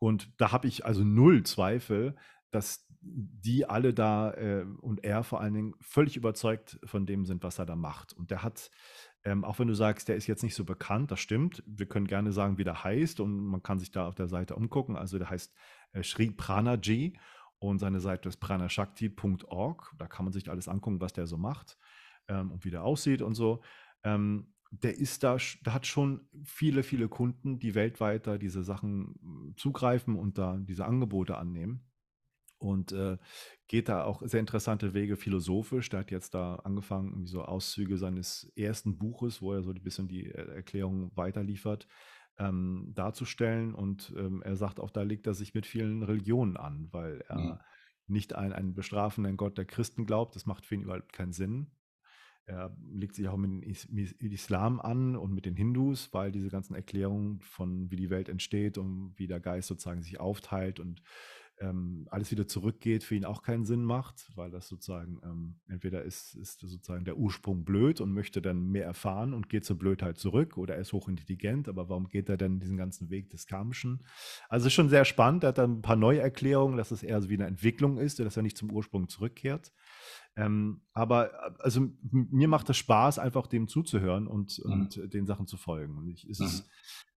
[0.00, 2.16] Und da habe ich also null Zweifel,
[2.50, 7.42] dass die alle da äh, und er vor allen Dingen völlig überzeugt von dem sind,
[7.42, 8.12] was er da macht.
[8.14, 8.70] Und der hat,
[9.24, 11.62] ähm, auch wenn du sagst, der ist jetzt nicht so bekannt, das stimmt.
[11.66, 14.56] Wir können gerne sagen, wie der heißt und man kann sich da auf der Seite
[14.56, 14.96] umgucken.
[14.96, 15.54] Also der heißt
[15.92, 17.18] äh, Sri Pranaji
[17.58, 19.94] und seine Seite ist pranashakti.org.
[19.98, 21.78] Da kann man sich alles angucken, was der so macht
[22.28, 23.62] ähm, und wie der aussieht und so.
[24.02, 29.14] Ähm, der ist da, der hat schon viele, viele Kunden, die weltweit da diese Sachen
[29.20, 31.86] hm, zugreifen und da diese Angebote annehmen.
[32.58, 33.16] Und äh,
[33.68, 35.88] geht da auch sehr interessante Wege philosophisch.
[35.88, 40.08] Der hat jetzt da angefangen, so Auszüge seines ersten Buches, wo er so ein bisschen
[40.08, 41.88] die äh, Erklärung weiterliefert,
[42.38, 43.74] ähm, darzustellen.
[43.74, 47.38] Und ähm, er sagt auch, da legt er sich mit vielen Religionen an, weil er
[47.38, 47.58] mhm.
[48.08, 50.36] nicht an einen bestrafenden Gott der Christen glaubt.
[50.36, 51.70] Das macht für ihn überhaupt keinen Sinn.
[52.46, 56.74] Er legt sich auch mit dem Islam an und mit den Hindus, weil diese ganzen
[56.74, 61.02] Erklärungen von wie die Welt entsteht und wie der Geist sozusagen sich aufteilt und
[61.60, 66.02] ähm, alles wieder zurückgeht, für ihn auch keinen Sinn macht, weil das sozusagen ähm, entweder
[66.02, 70.18] ist, ist sozusagen der Ursprung blöd und möchte dann mehr erfahren und geht zur Blödheit
[70.18, 74.04] zurück oder er ist hochintelligent, aber warum geht er denn diesen ganzen Weg des Karmischen?
[74.48, 77.20] Also ist schon sehr spannend, er hat dann ein paar neue Erklärungen, dass es eher
[77.20, 79.72] so wie eine Entwicklung ist, dass er nicht zum Ursprung zurückkehrt.
[80.40, 84.72] Ähm, aber äh, also mir macht es Spaß, einfach dem zuzuhören und, mhm.
[84.72, 85.98] und den Sachen zu folgen.
[85.98, 86.46] Und ich, es, mhm.
[86.46, 86.68] ist,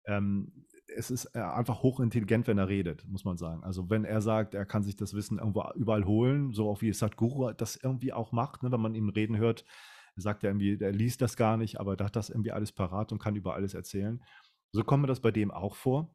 [0.05, 3.63] ähm, es ist äh, einfach hochintelligent, wenn er redet, muss man sagen.
[3.63, 6.91] Also wenn er sagt, er kann sich das Wissen irgendwo überall holen, so auch wie
[6.91, 9.63] Sadhguru das irgendwie auch macht, ne, wenn man ihm reden hört,
[10.17, 13.13] sagt er irgendwie, er liest das gar nicht, aber er hat das irgendwie alles parat
[13.13, 14.21] und kann über alles erzählen.
[14.73, 16.13] So kommt mir das bei dem auch vor,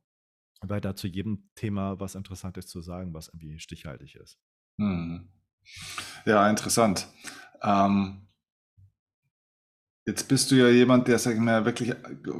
[0.60, 4.38] weil da zu jedem Thema was Interessantes zu sagen, was irgendwie stichhaltig ist.
[4.76, 5.30] Mhm.
[6.24, 7.06] Ja, interessant.
[7.62, 8.28] Ähm,
[10.06, 11.94] jetzt bist du ja jemand, der, sag ich mal, wirklich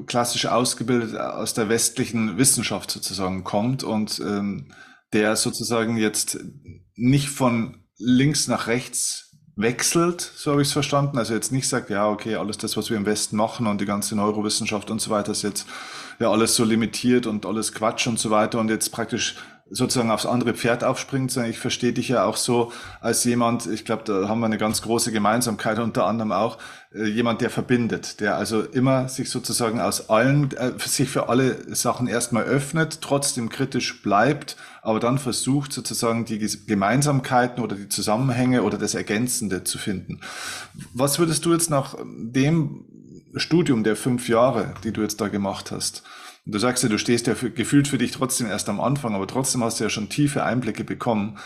[0.06, 4.72] klassisch ausgebildet aus der westlichen Wissenschaft sozusagen kommt und ähm,
[5.12, 6.38] der sozusagen jetzt
[6.94, 11.18] nicht von links nach rechts wechselt, so habe ich es verstanden.
[11.18, 13.86] Also jetzt nicht sagt, ja, okay, alles das, was wir im Westen machen und die
[13.86, 15.66] ganze Neurowissenschaft und so weiter, ist jetzt
[16.20, 19.36] ja alles so limitiert und alles Quatsch und so weiter und jetzt praktisch
[19.70, 23.85] sozusagen aufs andere Pferd aufspringt, sondern ich verstehe dich ja auch so als jemand, ich
[23.85, 26.59] glaube, da haben wir eine ganz große Gemeinsamkeit unter anderem auch,
[26.94, 31.74] äh, jemand, der verbindet, der also immer sich sozusagen aus allen, äh, sich für alle
[31.74, 38.62] Sachen erstmal öffnet, trotzdem kritisch bleibt, aber dann versucht sozusagen die Gemeinsamkeiten oder die Zusammenhänge
[38.62, 40.20] oder das Ergänzende zu finden.
[40.94, 42.85] Was würdest du jetzt nach dem
[43.35, 46.02] Studium der fünf Jahre, die du jetzt da gemacht hast,
[46.50, 49.26] Du sagst ja, du stehst ja für, gefühlt für dich trotzdem erst am Anfang, aber
[49.26, 51.38] trotzdem hast du ja schon tiefe Einblicke bekommen.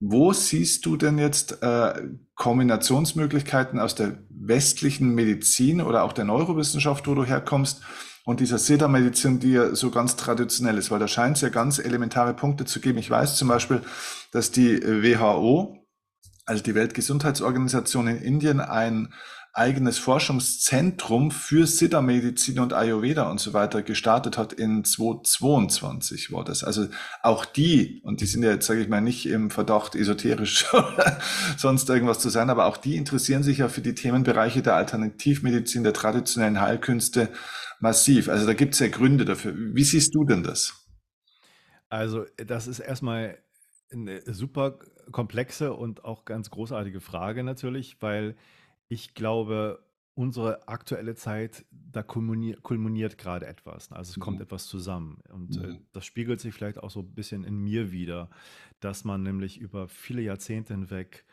[0.00, 2.02] Wo siehst du denn jetzt äh,
[2.34, 7.82] Kombinationsmöglichkeiten aus der westlichen Medizin oder auch der Neurowissenschaft, wo du herkommst,
[8.24, 10.90] und dieser Siddha-Medizin, die ja so ganz traditionell ist?
[10.90, 12.98] Weil da scheint es ja ganz elementare Punkte zu geben.
[12.98, 13.82] Ich weiß zum Beispiel,
[14.32, 15.86] dass die WHO,
[16.44, 19.14] also die Weltgesundheitsorganisation in Indien, ein
[19.58, 26.64] eigenes Forschungszentrum für Siddha-Medizin und Ayurveda und so weiter gestartet hat in 2022 war das.
[26.64, 26.86] Also
[27.22, 31.18] auch die, und die sind ja jetzt, sage ich mal, nicht im Verdacht, esoterisch oder
[31.56, 35.82] sonst irgendwas zu sein, aber auch die interessieren sich ja für die Themenbereiche der Alternativmedizin,
[35.82, 37.28] der traditionellen Heilkünste
[37.80, 38.28] massiv.
[38.28, 39.54] Also da gibt es ja Gründe dafür.
[39.56, 40.86] Wie siehst du denn das?
[41.88, 43.38] Also das ist erstmal
[43.90, 44.78] eine super
[45.10, 48.36] komplexe und auch ganz großartige Frage natürlich, weil
[48.88, 53.92] ich glaube, unsere aktuelle Zeit, da kulminiert, kulminiert gerade etwas.
[53.92, 54.42] Also es kommt Mhm.
[54.42, 55.20] etwas zusammen.
[55.32, 55.86] Und äh, Mhm.
[55.92, 58.28] das spiegelt sich vielleicht auch so ein bisschen in mir wieder,
[58.80, 61.24] dass man nämlich über viele Jahrzehnte hinweg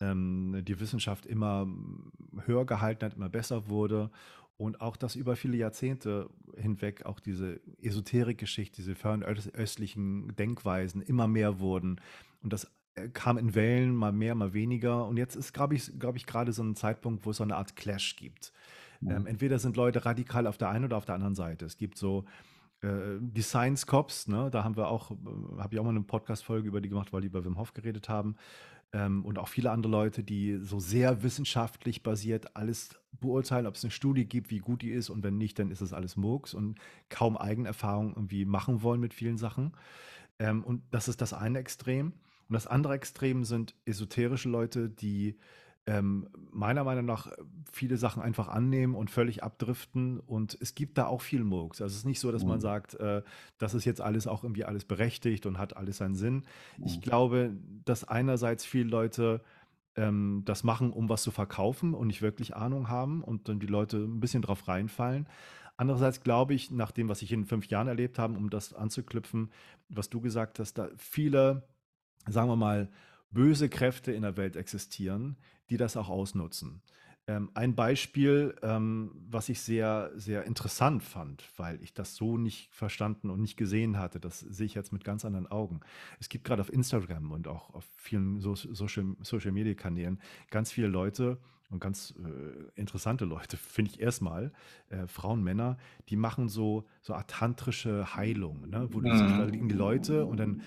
[0.00, 2.12] ähm, die Wissenschaft immer mm,
[2.46, 4.10] höher gehalten hat, immer besser wurde.
[4.56, 11.58] Und auch, dass über viele Jahrzehnte hinweg auch diese Esoterik-Geschichte, diese fernöstlichen Denkweisen immer mehr
[11.60, 12.00] wurden.
[12.42, 12.70] Und das
[13.04, 15.06] äh, kam in Wellen, mal mehr, mal weniger.
[15.06, 17.56] Und jetzt ist, glaube ich, glaube ich, gerade so ein Zeitpunkt, wo es so eine
[17.56, 18.52] Art Clash gibt.
[19.06, 19.26] Ähm, Mhm.
[19.26, 21.64] entweder sind Leute radikal auf der einen oder auf der anderen Seite.
[21.66, 22.24] Es gibt so
[22.82, 24.50] äh, die Science Cops, ne?
[24.50, 25.14] Da haben wir auch, äh,
[25.58, 28.08] habe ich auch mal eine Podcast-Folge über die gemacht, weil die über Wim Hof geredet
[28.08, 28.36] haben.
[28.92, 33.84] Ähm, und auch viele andere Leute, die so sehr wissenschaftlich basiert alles beurteilen, ob es
[33.84, 36.54] eine Studie gibt, wie gut die ist und wenn nicht, dann ist es alles Murks
[36.54, 36.78] und
[37.10, 39.72] kaum Eigenerfahrung irgendwie machen wollen mit vielen Sachen.
[40.38, 42.12] Ähm, und das ist das eine Extrem.
[42.48, 45.36] Und das andere Extrem sind esoterische Leute, die
[45.86, 47.32] ähm, meiner Meinung nach
[47.72, 50.20] viele Sachen einfach annehmen und völlig abdriften.
[50.20, 51.80] Und es gibt da auch viel Murks.
[51.80, 52.60] Also es ist nicht so, dass man Mhm.
[52.60, 53.22] sagt, äh,
[53.58, 56.44] das ist jetzt alles auch irgendwie alles berechtigt und hat alles seinen Sinn.
[56.82, 57.00] Ich Mhm.
[57.00, 59.42] glaube, dass einerseits viele Leute
[59.96, 63.66] ähm, das machen, um was zu verkaufen und nicht wirklich Ahnung haben und dann die
[63.66, 65.26] Leute ein bisschen drauf reinfallen.
[65.76, 69.50] Andererseits glaube ich, nach dem, was ich in fünf Jahren erlebt habe, um das anzuknüpfen,
[69.88, 71.62] was du gesagt hast, da viele,
[72.26, 72.90] sagen wir mal,
[73.30, 75.36] böse Kräfte in der Welt existieren,
[75.70, 76.82] die das auch ausnutzen.
[77.26, 82.72] Ähm, ein Beispiel, ähm, was ich sehr, sehr interessant fand, weil ich das so nicht
[82.72, 85.80] verstanden und nicht gesehen hatte, das sehe ich jetzt mit ganz anderen Augen.
[86.20, 90.72] Es gibt gerade auf Instagram und auch auf vielen so Social, Social Media Kanälen ganz
[90.72, 91.38] viele Leute
[91.70, 94.52] und ganz äh, interessante Leute, finde ich erstmal,
[94.88, 95.76] äh, Frauen, Männer,
[96.08, 98.88] die machen so, so art tantrische Heilung, ne?
[98.92, 99.52] wo du siehst, da Mhm.
[99.52, 100.58] liegen die Leute und dann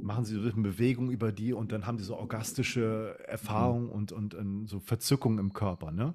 [0.00, 3.76] machen sie so eine Bewegung über die und dann haben die so orgastische Mhm.
[3.76, 5.90] Erfahrungen und, und, und so Verzückungen im Körper.
[5.90, 6.14] Ne?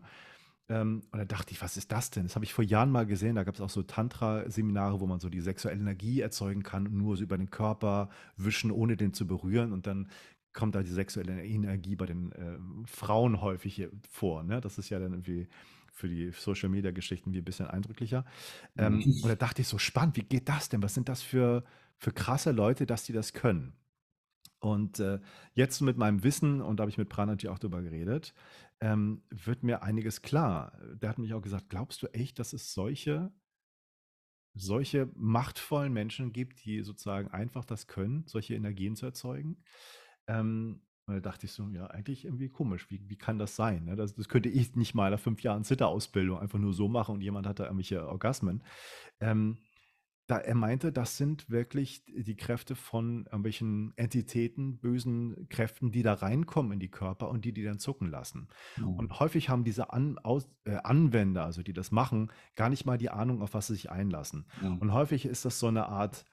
[0.70, 2.24] Ähm, und da dachte ich, was ist das denn?
[2.24, 3.36] Das habe ich vor Jahren mal gesehen.
[3.36, 6.98] Da gab es auch so Tantra-Seminare, wo man so die sexuelle Energie erzeugen kann und
[6.98, 9.74] nur so über den Körper wischen, ohne den zu berühren.
[9.74, 10.10] Und dann
[10.54, 14.44] kommt da die sexuelle Energie bei den äh, Frauen häufig hier vor.
[14.44, 14.62] Ne?
[14.62, 15.48] Das ist ja dann irgendwie
[15.92, 18.26] für die Social-Media-Geschichten wie ein bisschen eindrücklicher.
[18.78, 19.14] Ähm, Mhm.
[19.22, 20.84] und da dachte ich so, spannend, wie geht das denn?
[20.84, 21.64] Was sind das für,
[21.98, 23.74] für krasse Leute, dass die das können?
[24.60, 25.20] Und äh,
[25.54, 28.34] jetzt mit meinem Wissen, und da habe ich mit Pranaji auch drüber geredet,
[28.80, 30.78] ähm, wird mir einiges klar.
[30.96, 33.32] Der hat mich auch gesagt, glaubst du echt, dass es solche,
[34.54, 39.64] solche machtvollen Menschen gibt, die sozusagen einfach das können, solche Energien zu erzeugen?
[40.28, 42.90] Ähm, und da dachte ich so, ja, eigentlich irgendwie komisch.
[42.90, 43.86] Wie, wie kann das sein?
[43.86, 43.96] Ne?
[43.96, 47.22] Das, das könnte ich nicht mal nach fünf Jahren Zitterausbildung einfach nur so machen und
[47.22, 48.64] jemand hat da irgendwelche Orgasmen.
[49.20, 49.58] Ähm,
[50.28, 56.14] da er meinte, das sind wirklich die Kräfte von irgendwelchen Entitäten, bösen Kräften, die da
[56.14, 58.48] reinkommen in die Körper und die die dann zucken lassen.
[58.78, 58.94] Mhm.
[58.94, 62.98] Und häufig haben diese An Aus äh, Anwender, also die das machen, gar nicht mal
[62.98, 64.48] die Ahnung, auf was sie sich einlassen.
[64.62, 64.78] Mhm.
[64.78, 66.24] Und häufig ist das so eine Art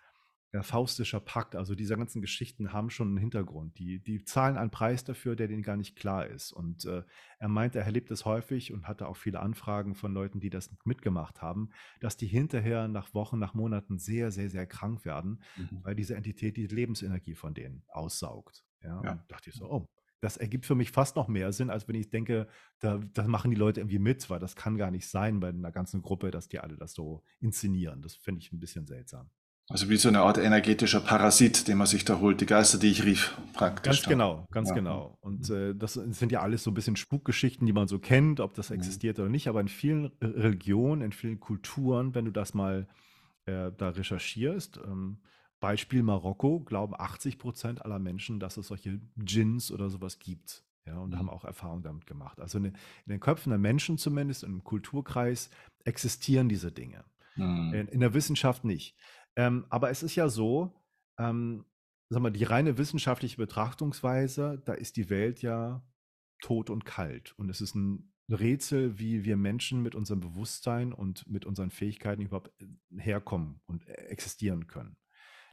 [0.53, 1.55] äh, faustischer Pakt.
[1.57, 3.79] Also diese ganzen Geschichten haben schon einen Hintergrund.
[3.79, 6.53] Die, die zahlen einen Preis dafür, der denen gar nicht klar ist.
[6.53, 7.03] Und äh,
[7.39, 10.71] er meinte, er erlebt es häufig und hatte auch viele Anfragen von Leuten, die das
[10.85, 15.81] mitgemacht haben, dass die hinterher nach Wochen, nach Monaten sehr, sehr, sehr krank werden, Mhm.
[15.83, 18.65] weil diese Entität die Lebensenergie von denen aussaugt.
[18.83, 19.13] Ja, Ja.
[19.13, 19.87] und dachte ich so, oh,
[20.21, 22.49] das ergibt für mich fast noch mehr Sinn, als wenn ich denke,
[22.81, 25.71] da, da machen die Leute irgendwie mit, weil das kann gar nicht sein bei einer
[25.71, 28.03] ganzen Gruppe, dass die alle das so inszenieren.
[28.03, 29.31] Das finde ich ein bisschen seltsam.
[29.71, 32.87] Also wie so eine Art energetischer Parasit, den man sich da holt, die Geister, die
[32.91, 34.01] ich rief, praktisch.
[34.03, 34.75] Ganz genau, ganz Ja.
[34.75, 35.19] genau.
[35.21, 38.55] Und äh, das sind ja alles so ein bisschen Spukgeschichten, die man so kennt, ob
[38.55, 38.77] das Mhm.
[38.77, 39.47] existiert oder nicht.
[39.47, 42.89] Aber in vielen Re- Religionen, in vielen Kulturen, wenn du das mal
[43.45, 45.19] äh, da recherchierst, ähm,
[45.61, 50.65] Beispiel Marokko, glauben 80 Prozent aller Menschen, dass es solche Djinns oder sowas gibt.
[50.87, 51.19] Ja, und Mhm.
[51.19, 52.41] haben auch Erfahrungen damit gemacht.
[52.41, 55.51] Also in, den- in den Köpfen der Menschen zumindest, im Kulturkreis,
[55.85, 57.05] existieren diese Dinge.
[57.37, 57.73] Mhm.
[57.75, 58.97] In, in der Wissenschaft nicht.
[59.39, 60.75] Ähm, aber es ist ja so,
[61.19, 61.65] ähm,
[62.11, 65.83] sag mal, die reine wissenschaftliche Betrachtungsweise, da ist die Welt ja
[66.43, 67.35] tot und kalt.
[67.39, 72.23] Und es ist ein Rätsel, wie wir Menschen mit unserem Bewusstsein und mit unseren Fähigkeiten
[72.23, 72.67] überhaupt äh,
[73.01, 74.97] herkommen und äh, existieren können.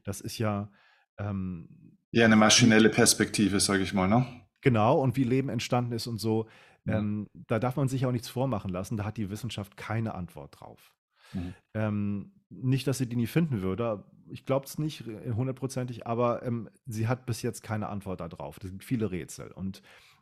[0.03, 0.71] Das ist ja
[1.19, 4.25] ähm, Eher eine maschinelle Perspektive, sage ich mal, ne?
[4.61, 6.47] Genau, und wie Leben entstanden ist und so.
[6.85, 6.93] Mhm.
[6.93, 8.97] Ähm, da darf man sich auch nichts vormachen lassen.
[8.97, 10.95] Da hat die Wissenschaft keine Antwort drauf.
[11.33, 11.53] Mhm.
[11.73, 12.31] Ähm,
[12.61, 14.03] nicht, dass sie die nie finden würde.
[14.29, 18.59] Ich glaube es nicht hundertprozentig, aber ähm, sie hat bis jetzt keine Antwort darauf.
[18.59, 19.51] Das sind viele Rätsel.
[19.51, 19.81] Und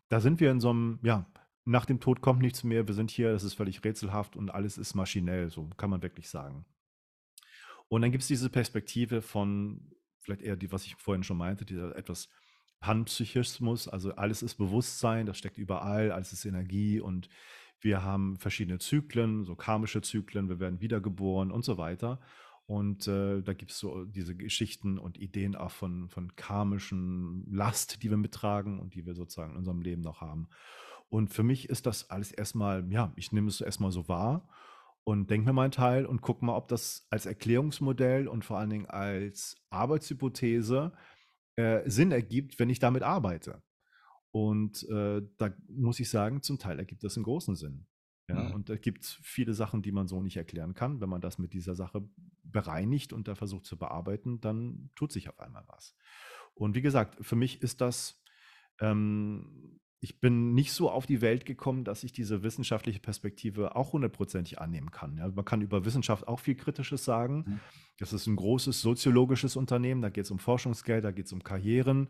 [0.09, 1.25] da sind wir in so einem, ja,
[1.65, 2.87] nach dem Tod kommt nichts mehr.
[2.87, 5.49] Wir sind hier, das ist völlig rätselhaft und alles ist maschinell.
[5.49, 6.65] So kann man wirklich sagen.
[7.87, 11.65] Und dann gibt es diese Perspektive von, vielleicht eher die, was ich vorhin schon meinte,
[11.65, 12.29] dieser etwas
[12.79, 17.29] Panpsychismus, also alles ist Bewusstsein, das steckt überall, alles ist Energie und
[17.83, 22.19] wir haben verschiedene Zyklen, so karmische Zyklen, wir werden wiedergeboren und so weiter.
[22.65, 28.01] Und äh, da gibt es so diese Geschichten und Ideen auch von, von karmischen Last,
[28.03, 30.47] die wir mittragen und die wir sozusagen in unserem Leben noch haben.
[31.09, 34.47] Und für mich ist das alles erstmal, ja, ich nehme es erstmal so wahr
[35.03, 38.69] und denke mir meinen Teil und gucke mal, ob das als Erklärungsmodell und vor allen
[38.69, 40.93] Dingen als Arbeitshypothese
[41.57, 43.61] äh, Sinn ergibt, wenn ich damit arbeite.
[44.33, 47.85] Und äh, da muss ich sagen, zum Teil ergibt das einen großen Sinn.
[48.27, 48.53] Ja, mhm.
[48.55, 51.01] Und es gibt viele Sachen, die man so nicht erklären kann.
[51.01, 52.03] Wenn man das mit dieser Sache
[52.41, 55.95] bereinigt und da versucht zu bearbeiten, dann tut sich auf einmal was.
[56.55, 58.23] Und wie gesagt, für mich ist das,
[58.79, 63.93] ähm, ich bin nicht so auf die Welt gekommen, dass ich diese wissenschaftliche Perspektive auch
[63.93, 65.15] hundertprozentig annehmen kann.
[65.17, 67.43] Ja, man kann über Wissenschaft auch viel Kritisches sagen.
[67.45, 67.59] Mhm.
[67.99, 71.43] Das ist ein großes soziologisches Unternehmen, da geht es um Forschungsgeld, da geht es um
[71.43, 72.09] Karrieren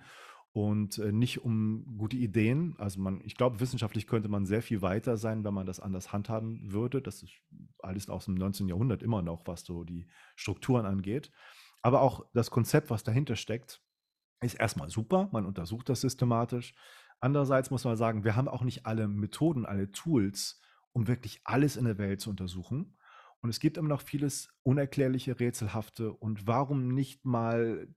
[0.53, 2.75] und äh, nicht um gute Ideen.
[2.77, 6.13] Also man, ich glaube, wissenschaftlich könnte man sehr viel weiter sein, wenn man das anders
[6.13, 7.01] handhaben würde.
[7.01, 7.33] Das ist
[7.79, 8.69] alles aus dem 19.
[8.69, 11.31] Jahrhundert immer noch, was so die Strukturen angeht.
[11.81, 13.81] Aber auch das Konzept, was dahinter steckt,
[14.41, 15.27] ist erstmal super.
[15.31, 16.75] Man untersucht das systematisch.
[17.19, 21.77] Andererseits muss man sagen, wir haben auch nicht alle Methoden, alle Tools, um wirklich alles
[21.77, 22.95] in der Welt zu untersuchen.
[23.41, 26.13] Und es gibt immer noch vieles unerklärliche, rätselhafte.
[26.13, 27.87] Und warum nicht mal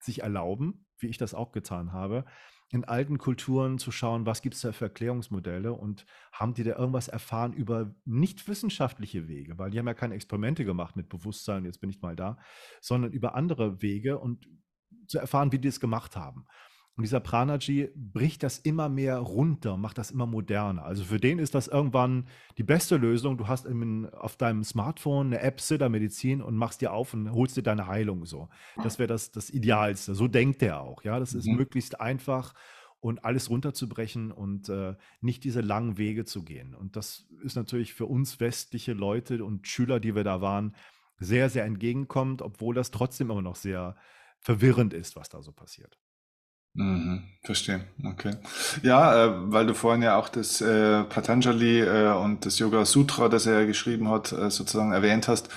[0.00, 2.24] sich erlauben, wie ich das auch getan habe,
[2.70, 6.76] in alten Kulturen zu schauen, was gibt es da für Erklärungsmodelle und haben die da
[6.76, 11.66] irgendwas erfahren über nicht wissenschaftliche Wege, weil die haben ja keine Experimente gemacht mit Bewusstsein,
[11.66, 12.38] jetzt bin ich mal da,
[12.80, 14.48] sondern über andere Wege und
[15.06, 16.46] zu erfahren, wie die es gemacht haben.
[16.94, 20.84] Und dieser Pranaji bricht das immer mehr runter, macht das immer moderner.
[20.84, 22.28] Also für den ist das irgendwann
[22.58, 23.38] die beste Lösung.
[23.38, 27.32] Du hast im, auf deinem Smartphone eine App Siddha Medizin und machst dir auf und
[27.32, 28.50] holst dir deine Heilung so.
[28.82, 30.14] Das wäre das, das Idealste.
[30.14, 31.02] So denkt er auch.
[31.02, 31.56] Ja, das ist mhm.
[31.56, 32.52] möglichst einfach
[33.00, 36.74] und alles runterzubrechen und äh, nicht diese langen Wege zu gehen.
[36.74, 40.76] Und das ist natürlich für uns westliche Leute und Schüler, die wir da waren,
[41.18, 43.96] sehr, sehr entgegenkommend, obwohl das trotzdem immer noch sehr
[44.38, 45.98] verwirrend ist, was da so passiert.
[46.74, 48.36] Mhm, verstehe, okay.
[48.82, 53.28] Ja, äh, weil du vorhin ja auch das äh, Patanjali äh, und das Yoga Sutra,
[53.28, 55.50] das er geschrieben hat, äh, sozusagen erwähnt hast.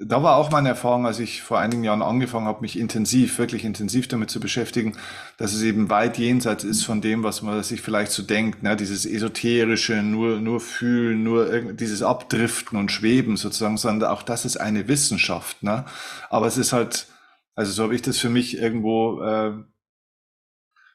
[0.00, 3.64] Da war auch meine Erfahrung, als ich vor einigen Jahren angefangen habe, mich intensiv, wirklich
[3.64, 4.96] intensiv damit zu beschäftigen,
[5.38, 8.76] dass es eben weit jenseits ist von dem, was man sich vielleicht so denkt, ne?
[8.76, 14.56] dieses esoterische, nur, nur fühlen, nur dieses Abdriften und Schweben sozusagen, sondern auch das ist
[14.56, 15.64] eine Wissenschaft.
[15.64, 15.84] Ne?
[16.30, 17.08] Aber es ist halt,
[17.56, 19.52] also so habe ich das für mich irgendwo äh,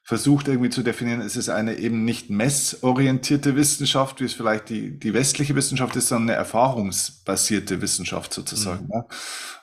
[0.06, 4.98] versucht irgendwie zu definieren, es ist eine eben nicht messorientierte Wissenschaft, wie es vielleicht die,
[4.98, 8.84] die westliche Wissenschaft ist, sondern eine erfahrungsbasierte Wissenschaft sozusagen.
[8.84, 8.90] Mhm.
[8.90, 9.06] Ne?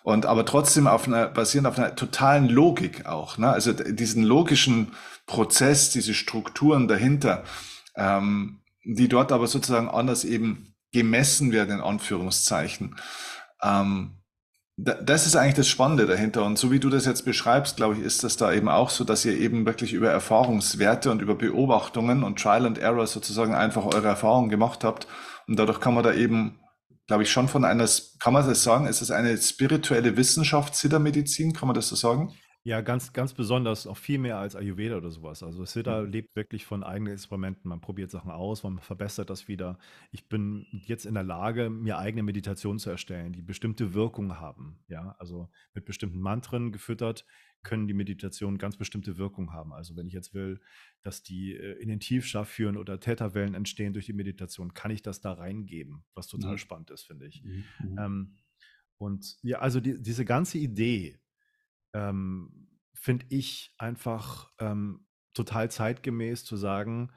[0.02, 3.38] Und aber trotzdem auf einer, basierend auf einer totalen Logik auch.
[3.38, 3.50] Ne?
[3.52, 4.94] Also diesen logischen
[5.28, 7.44] Prozess, diese Strukturen dahinter,
[7.96, 12.96] ähm, die dort aber sozusagen anders eben gemessen werden, in Anführungszeichen.
[13.62, 14.21] Ähm,
[14.84, 16.44] das ist eigentlich das Spannende dahinter.
[16.44, 19.04] Und so wie du das jetzt beschreibst, glaube ich, ist das da eben auch so,
[19.04, 23.86] dass ihr eben wirklich über Erfahrungswerte und über Beobachtungen und Trial and Error sozusagen einfach
[23.86, 25.08] eure Erfahrungen gemacht habt.
[25.48, 26.60] Und dadurch kann man da eben,
[27.06, 27.88] glaube ich, schon von einer,
[28.20, 32.34] kann man das sagen, ist es eine spirituelle Wissenschaft, Siddha-Medizin, kann man das so sagen?
[32.64, 35.42] Ja, ganz, ganz besonders, auch viel mehr als Ayurveda oder sowas.
[35.42, 36.12] Also Siddha mhm.
[36.12, 37.68] lebt wirklich von eigenen Experimenten.
[37.68, 39.80] Man probiert Sachen aus, man verbessert das wieder.
[40.12, 44.84] Ich bin jetzt in der Lage, mir eigene Meditationen zu erstellen, die bestimmte Wirkungen haben.
[44.88, 47.26] Ja, also mit bestimmten Mantren gefüttert
[47.64, 49.74] können die Meditationen ganz bestimmte Wirkungen haben.
[49.74, 50.60] Also wenn ich jetzt will,
[51.02, 55.02] dass die äh, in den Tiefschlaf führen oder Täterwellen entstehen durch die Meditation, kann ich
[55.02, 56.58] das da reingeben, was total mhm.
[56.58, 57.44] spannend ist, finde ich.
[57.44, 57.64] Mhm.
[57.80, 57.98] mhm.
[57.98, 58.36] Ähm,
[58.98, 61.20] und ja, also die, diese ganze Idee,
[61.94, 67.12] ähm, finde ich einfach ähm, total zeitgemäß zu sagen,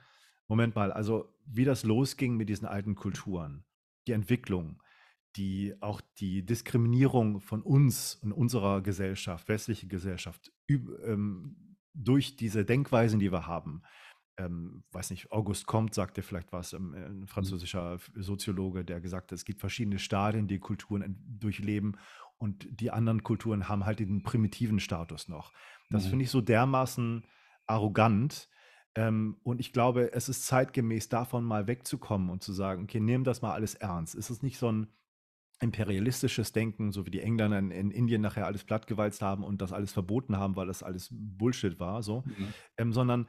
[0.48, 3.64] Moment mal, also wie das losging mit diesen alten Kulturen,
[4.06, 4.82] die Entwicklung,
[5.36, 13.20] die auch die Diskriminierung von uns und unserer Gesellschaft, westliche Gesellschaft, ähm, durch diese Denkweisen,
[13.20, 13.82] die wir haben.
[14.36, 17.26] Ähm, weiß nicht, August Comte sagte vielleicht was, ähm, ein mhm.
[17.26, 21.96] französischer Soziologe, der gesagt hat, es gibt verschiedene Stadien, die Kulturen durchleben
[22.38, 25.52] und die anderen Kulturen haben halt den primitiven Status noch.
[25.90, 26.10] Das mhm.
[26.10, 27.24] finde ich so dermaßen
[27.66, 28.48] arrogant,
[28.96, 33.24] Ähm, und ich glaube, es ist zeitgemäß davon mal wegzukommen und zu sagen, okay, nimm
[33.24, 34.14] das mal alles ernst.
[34.14, 34.86] Ist es nicht so ein
[35.60, 39.72] imperialistisches Denken, so wie die Engländer in, in Indien nachher alles plattgewalzt haben und das
[39.72, 42.52] alles verboten haben, weil das alles Bullshit war, so, mhm.
[42.76, 43.28] ähm, sondern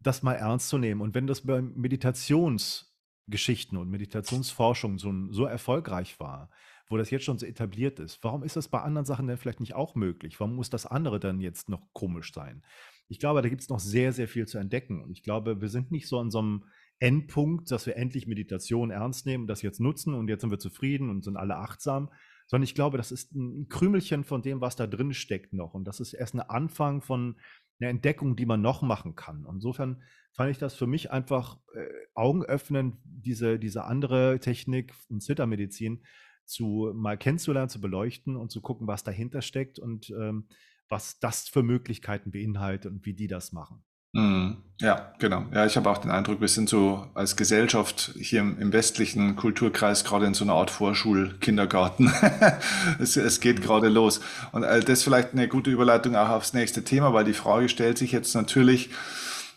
[0.00, 1.00] das mal ernst zu nehmen.
[1.00, 6.50] Und wenn das bei Meditationsgeschichten und Meditationsforschung so, so erfolgreich war,
[6.92, 9.60] wo das jetzt schon so etabliert ist, warum ist das bei anderen Sachen denn vielleicht
[9.60, 10.38] nicht auch möglich?
[10.38, 12.62] Warum muss das andere dann jetzt noch komisch sein?
[13.08, 15.02] Ich glaube, da gibt es noch sehr, sehr viel zu entdecken.
[15.02, 16.64] Und ich glaube, wir sind nicht so an so einem
[17.00, 21.10] Endpunkt, dass wir endlich Meditation ernst nehmen, das jetzt nutzen und jetzt sind wir zufrieden
[21.10, 22.10] und sind alle achtsam,
[22.46, 25.74] sondern ich glaube, das ist ein Krümelchen von dem, was da drin steckt noch.
[25.74, 27.36] Und das ist erst ein Anfang von
[27.80, 29.46] einer Entdeckung, die man noch machen kann.
[29.50, 36.04] Insofern fand ich das für mich einfach äh, augenöffnend, diese, diese andere Technik und Zittermedizin
[36.52, 40.46] zu mal kennenzulernen, zu beleuchten und zu gucken, was dahinter steckt und ähm,
[40.88, 43.82] was das für Möglichkeiten beinhaltet und wie die das machen.
[44.14, 44.58] Mhm.
[44.78, 45.46] Ja, genau.
[45.54, 49.36] Ja, ich habe auch den Eindruck, wir sind so als Gesellschaft hier im, im westlichen
[49.36, 52.12] Kulturkreis gerade in so einer Art Vorschulkindergarten.
[52.98, 53.62] es, es geht mhm.
[53.62, 54.20] gerade los.
[54.50, 57.70] Und äh, das ist vielleicht eine gute Überleitung auch aufs nächste Thema, weil die Frage
[57.70, 58.90] stellt sich jetzt natürlich,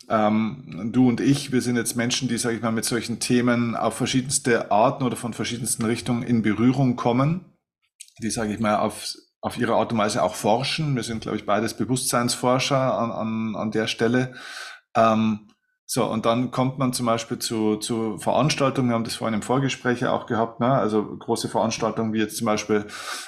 [0.08, 3.76] ähm, du und ich, wir sind jetzt Menschen, die, sage ich mal, mit solchen Themen
[3.76, 7.44] auf verschiedenste Arten oder von verschiedensten Richtungen in Berührung kommen,
[8.22, 9.14] die, sage ich mal, auf
[9.46, 10.96] auf ihre Art und Weise auch forschen.
[10.96, 14.34] Wir sind, glaube ich, beides Bewusstseinsforscher an, an, an der Stelle.
[14.96, 15.50] Ähm,
[15.88, 19.42] so, und dann kommt man zum Beispiel zu, zu Veranstaltungen, wir haben das vorhin im
[19.42, 20.72] Vorgespräch ja auch gehabt, ne?
[20.72, 22.86] also große Veranstaltungen wie jetzt zum Beispiel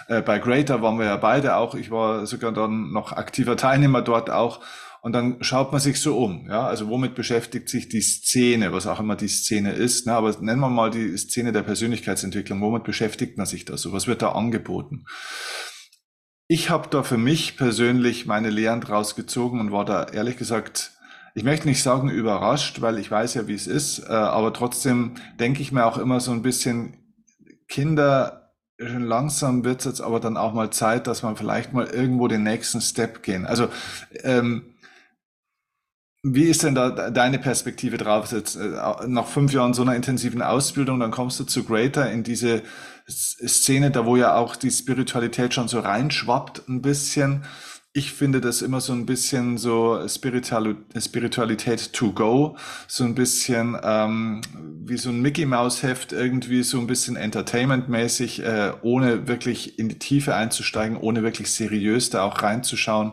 [0.09, 4.03] äh, bei Greater waren wir ja beide auch, ich war sogar dann noch aktiver Teilnehmer
[4.03, 4.59] dort auch
[5.03, 8.87] und dann schaut man sich so um, ja, also womit beschäftigt sich die Szene, was
[8.87, 10.15] auch immer die Szene ist, ne?
[10.15, 14.07] aber nennen wir mal die Szene der Persönlichkeitsentwicklung, womit beschäftigt man sich da so, was
[14.07, 15.05] wird da angeboten?
[16.49, 20.93] Ich habe da für mich persönlich meine Lehren draus gezogen und war da ehrlich gesagt,
[21.35, 25.15] ich möchte nicht sagen überrascht, weil ich weiß ja, wie es ist, äh, aber trotzdem
[25.39, 26.97] denke ich mir auch immer so ein bisschen,
[27.69, 31.87] Kinder, schon langsam wird es jetzt aber dann auch mal Zeit, dass man vielleicht mal
[31.87, 33.45] irgendwo den nächsten Step gehen.
[33.45, 33.69] Also
[34.23, 34.75] ähm,
[36.23, 38.33] wie ist denn da deine Perspektive drauf?
[38.33, 38.71] Jetzt, äh,
[39.07, 42.63] nach fünf Jahren so einer intensiven Ausbildung, dann kommst du zu Greater in diese
[43.09, 47.45] Szene, da wo ja auch die Spiritualität schon so reinschwappt ein bisschen.
[47.95, 52.57] Ich finde das immer so ein bisschen so Spiritualität to go,
[52.87, 54.43] so ein bisschen ähm,
[54.85, 59.89] wie so ein Mickey Mouse Heft, irgendwie so ein bisschen Entertainment-mäßig, äh, ohne wirklich in
[59.89, 63.13] die Tiefe einzusteigen, ohne wirklich seriös da auch reinzuschauen,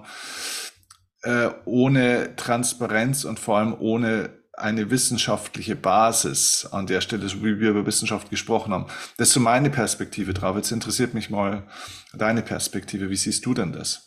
[1.25, 7.59] äh, ohne Transparenz und vor allem ohne eine wissenschaftliche Basis an der Stelle, so wie
[7.59, 8.85] wir über Wissenschaft gesprochen haben.
[9.17, 10.55] Das ist so meine Perspektive drauf.
[10.55, 11.67] Jetzt interessiert mich mal
[12.13, 13.09] deine Perspektive.
[13.09, 14.05] Wie siehst du denn das?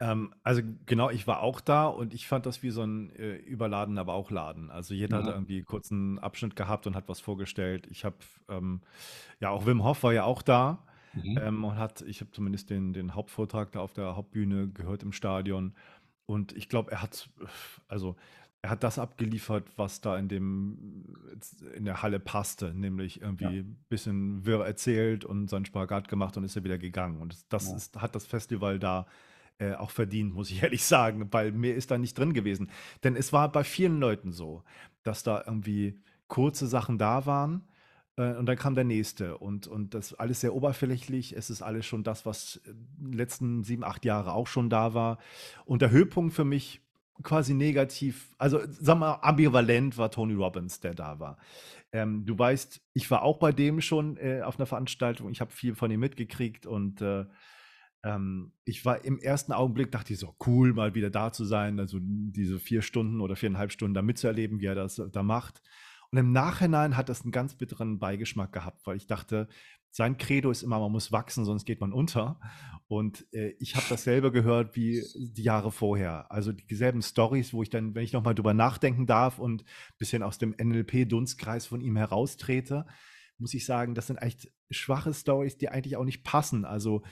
[0.00, 3.34] Ähm, also genau, ich war auch da und ich fand das wie so ein äh,
[3.34, 4.70] überladener Bauchladen.
[4.70, 5.26] Also jeder mhm.
[5.26, 7.86] hat irgendwie kurz einen Abschnitt gehabt und hat was vorgestellt.
[7.90, 8.16] Ich habe,
[8.48, 8.82] ähm,
[9.40, 10.86] ja, auch Wim Hof war ja auch da
[11.24, 11.38] mhm.
[11.38, 15.12] ähm, und hat, ich habe zumindest den, den Hauptvortrag da auf der Hauptbühne gehört im
[15.12, 15.74] Stadion.
[16.26, 17.28] Und ich glaube, er hat,
[17.88, 18.16] also
[18.60, 21.04] er hat das abgeliefert, was da in dem
[21.74, 23.50] in der Halle passte, nämlich irgendwie ja.
[23.50, 27.20] ein bisschen wirr erzählt und seinen Spagat gemacht und ist er wieder gegangen.
[27.20, 27.76] Und das ja.
[27.76, 29.06] ist, hat das Festival da
[29.58, 32.70] äh, auch verdient, muss ich ehrlich sagen, weil mehr ist da nicht drin gewesen.
[33.04, 34.64] Denn es war bei vielen Leuten so,
[35.04, 37.67] dass da irgendwie kurze Sachen da waren
[38.22, 41.36] und dann kam der nächste und, und das alles sehr oberflächlich.
[41.36, 45.18] Es ist alles schon das, was die letzten sieben, acht Jahre auch schon da war.
[45.64, 46.80] Und der Höhepunkt für mich
[47.22, 51.38] quasi negativ, also sag mal, ambivalent war Tony Robbins, der da war.
[51.92, 55.50] Ähm, du weißt, ich war auch bei dem schon äh, auf einer Veranstaltung, ich habe
[55.50, 57.24] viel von ihm mitgekriegt und äh,
[58.04, 61.80] ähm, ich war im ersten Augenblick, dachte ich so, cool, mal wieder da zu sein,
[61.80, 65.62] also diese vier Stunden oder viereinhalb Stunden da mitzuerleben, wie er das da macht.
[66.10, 69.48] Und im Nachhinein hat das einen ganz bitteren Beigeschmack gehabt, weil ich dachte,
[69.90, 72.40] sein Credo ist immer, man muss wachsen, sonst geht man unter.
[72.88, 76.30] Und äh, ich habe dasselbe gehört wie die Jahre vorher.
[76.30, 79.66] Also dieselben Stories, wo ich dann, wenn ich nochmal drüber nachdenken darf und ein
[79.98, 82.86] bisschen aus dem NLP-Dunstkreis von ihm heraustrete,
[83.38, 86.64] muss ich sagen, das sind echt schwache Stories, die eigentlich auch nicht passen.
[86.64, 87.02] Also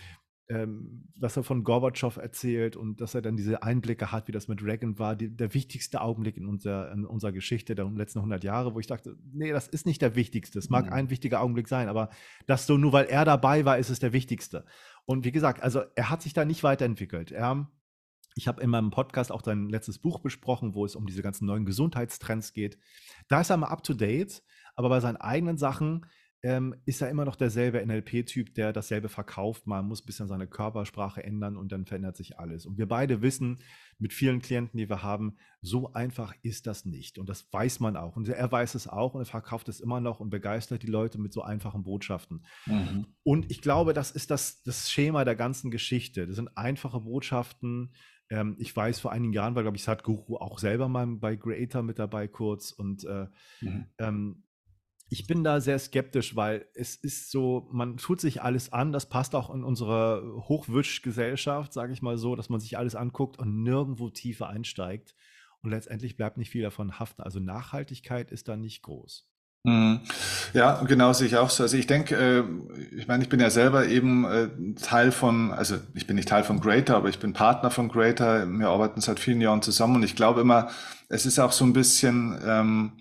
[0.49, 4.47] ähm, was er von Gorbatschow erzählt und dass er dann diese Einblicke hat, wie das
[4.47, 8.45] mit Reagan war, die, der wichtigste Augenblick in, unser, in unserer Geschichte der letzten 100
[8.45, 10.59] Jahre, wo ich dachte, nee, das ist nicht der wichtigste.
[10.59, 10.93] Es mag mhm.
[10.93, 12.11] ein wichtiger Augenblick sein, aber
[12.47, 14.65] das so nur, weil er dabei war, ist es der wichtigste.
[15.05, 17.33] Und wie gesagt, also er hat sich da nicht weiterentwickelt.
[17.33, 17.69] Er,
[18.37, 21.47] ich habe in meinem Podcast auch sein letztes Buch besprochen, wo es um diese ganzen
[21.47, 22.79] neuen Gesundheitstrends geht.
[23.27, 24.45] Da ist er mal up to date,
[24.77, 26.07] aber bei seinen eigenen Sachen
[26.47, 29.67] ähm, ist er immer noch derselbe NLP-Typ, der dasselbe verkauft.
[29.67, 32.67] Man muss ein bisschen seine Körpersprache ändern und dann verändert sich alles.
[32.67, 33.59] Und wir beide wissen
[33.99, 37.19] mit vielen Klienten, die wir haben, so einfach ist das nicht.
[37.19, 38.15] Und das weiß man auch.
[38.15, 41.19] Und er weiß es auch und er verkauft es immer noch und begeistert die Leute
[41.19, 42.47] mit so einfachen Botschaften.
[42.67, 43.07] Mhm.
[43.25, 46.29] Und ich glaube, das ist das, das Schema der ganzen Geschichte.
[46.29, 47.93] Das sind einfache Botschaften.
[48.31, 51.83] Ähm, ich weiß, vor einigen Jahren war, glaube ich, Sadhguru auch selber mal bei Creator
[51.83, 52.71] mit dabei kurz.
[52.71, 53.27] Und äh,
[53.63, 53.87] mhm.
[53.99, 54.45] ähm,
[55.09, 59.09] ich bin da sehr skeptisch, weil es ist so, man tut sich alles an, das
[59.09, 63.63] passt auch in unsere Hochwischgesellschaft, sage ich mal so, dass man sich alles anguckt und
[63.63, 65.15] nirgendwo tiefer einsteigt.
[65.63, 67.23] Und letztendlich bleibt nicht viel davon haften.
[67.23, 69.29] Also Nachhaltigkeit ist da nicht groß.
[69.65, 70.01] Mhm.
[70.55, 71.65] Ja, genau sehe ich auch so.
[71.65, 72.45] Also ich denke, äh,
[72.97, 74.49] ich meine, ich bin ja selber eben äh,
[74.81, 78.47] Teil von, also ich bin nicht Teil von Greater, aber ich bin Partner von Greater.
[78.47, 80.69] Wir arbeiten seit vielen Jahren zusammen und ich glaube immer,
[81.09, 82.93] es ist auch so ein bisschen ähm,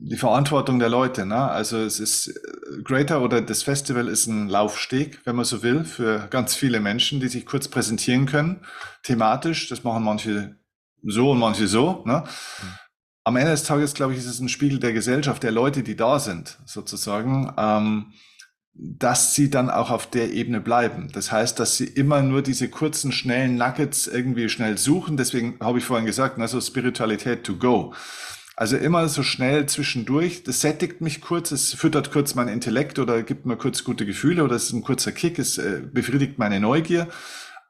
[0.00, 1.26] die Verantwortung der Leute.
[1.26, 1.36] Ne?
[1.36, 5.84] Also es ist äh, Greater oder das Festival ist ein Laufsteg, wenn man so will,
[5.84, 8.60] für ganz viele Menschen, die sich kurz präsentieren können,
[9.02, 9.68] thematisch.
[9.68, 10.56] Das machen manche
[11.02, 12.04] so und manche so.
[12.06, 12.24] Ne?
[13.24, 15.96] Am Ende des Tages, glaube ich, ist es ein Spiegel der Gesellschaft, der Leute, die
[15.96, 18.12] da sind, sozusagen, ähm,
[18.72, 21.10] dass sie dann auch auf der Ebene bleiben.
[21.12, 25.16] Das heißt, dass sie immer nur diese kurzen, schnellen Nuggets irgendwie schnell suchen.
[25.16, 27.92] Deswegen habe ich vorhin gesagt, also Spiritualität to go.
[28.58, 30.42] Also immer so schnell zwischendurch.
[30.42, 34.42] Das sättigt mich kurz, es füttert kurz mein Intellekt oder gibt mir kurz gute Gefühle
[34.42, 37.06] oder es ist ein kurzer Kick, es äh, befriedigt meine Neugier.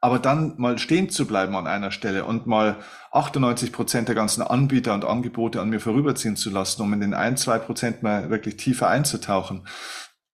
[0.01, 2.77] Aber dann mal stehen zu bleiben an einer Stelle und mal
[3.11, 7.13] 98 Prozent der ganzen Anbieter und Angebote an mir vorüberziehen zu lassen, um in den
[7.13, 9.67] ein, zwei Prozent mal wirklich tiefer einzutauchen.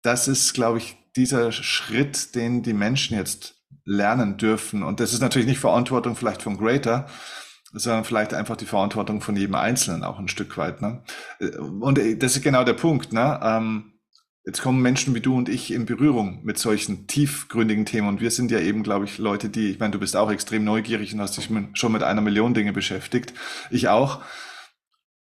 [0.04, 4.84] Das ist, glaube ich, dieser Schritt, den die Menschen jetzt lernen dürfen.
[4.84, 7.08] Und das ist natürlich nicht Verantwortung vielleicht von Greater,
[7.76, 10.82] sondern vielleicht einfach die Verantwortung von jedem Einzelnen auch ein Stück weit.
[10.82, 11.04] Ne?
[11.80, 13.14] Und das ist genau der Punkt.
[13.14, 13.40] Ne?
[13.44, 13.92] Ähm,
[14.46, 18.08] Jetzt kommen Menschen wie du und ich in Berührung mit solchen tiefgründigen Themen.
[18.08, 20.64] Und wir sind ja eben, glaube ich, Leute, die, ich meine, du bist auch extrem
[20.64, 23.34] neugierig und hast dich schon mit einer Million Dinge beschäftigt.
[23.72, 24.22] Ich auch.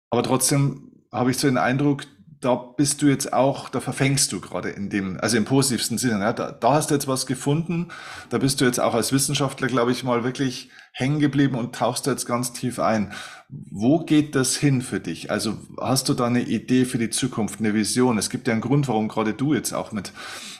[0.10, 2.04] Aber trotzdem habe ich so den Eindruck,
[2.42, 6.20] da bist du jetzt auch, da verfängst du gerade in dem, also im positivsten Sinne.
[6.20, 7.88] Ja, da, da hast du jetzt was gefunden.
[8.30, 12.08] Da bist du jetzt auch als Wissenschaftler, glaube ich, mal wirklich hängen geblieben und tauchst
[12.08, 13.12] da jetzt ganz tief ein.
[13.50, 15.30] Wo geht das hin für dich?
[15.30, 18.18] Also hast du da eine Idee für die Zukunft, eine Vision?
[18.18, 20.14] Es gibt ja einen Grund, warum gerade du jetzt auch mit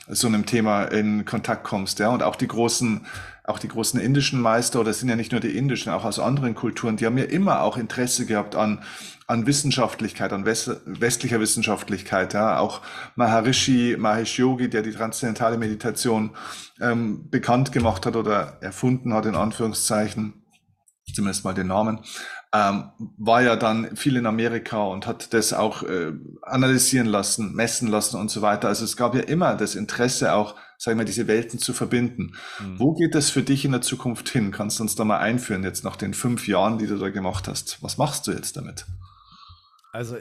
[0.10, 2.10] so einem Thema in Kontakt kommst, ja.
[2.10, 3.06] Und auch die großen,
[3.46, 6.54] auch die großen indischen Meister, oder sind ja nicht nur die indischen, auch aus anderen
[6.54, 8.84] Kulturen, die haben ja immer auch Interesse gehabt an,
[9.28, 12.60] an Wissenschaftlichkeit, an westlicher Wissenschaftlichkeit, ja.
[12.60, 12.82] Auch
[13.16, 16.32] Maharishi Mahesh Yogi, der die transzendentale Meditation
[16.82, 20.46] ähm, bekannt gemacht hat oder erfunden hat, in Anführungszeichen,
[21.14, 22.02] zumindest mal den Namen,
[22.54, 27.88] ähm, war ja dann viel in Amerika und hat das auch äh, analysieren lassen, messen
[27.88, 28.70] lassen und so weiter.
[28.70, 32.36] Also es gab ja immer das Interesse auch, sagen wir, diese Welten zu verbinden.
[32.60, 32.80] Mhm.
[32.80, 34.52] Wo geht das für dich in der Zukunft hin?
[34.52, 37.48] Kannst du uns da mal einführen, jetzt nach den fünf Jahren, die du da gemacht
[37.48, 37.82] hast?
[37.82, 38.86] Was machst du jetzt damit?
[39.92, 40.18] Also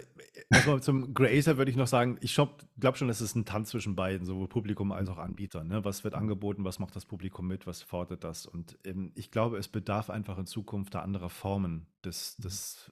[0.55, 3.97] erstmal zum Creator würde ich noch sagen, ich glaube schon, es ist ein Tanz zwischen
[3.97, 5.65] beiden, sowohl Publikum als auch Anbieter.
[5.65, 5.85] Ne?
[5.85, 8.47] Was wird angeboten, was macht das Publikum mit, was fordert das?
[8.47, 12.91] Und ähm, ich glaube, es bedarf einfach in Zukunft der anderer Formen des, des,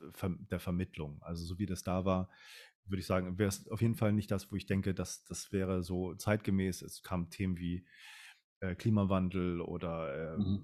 [0.51, 1.19] der Vermittlung.
[1.23, 2.29] Also so wie das da war,
[2.87, 5.53] würde ich sagen, wäre es auf jeden Fall nicht das, wo ich denke, dass das
[5.53, 6.83] wäre so zeitgemäß.
[6.83, 7.85] Es kamen Themen wie
[8.63, 10.63] äh, Klimawandel oder äh, mhm.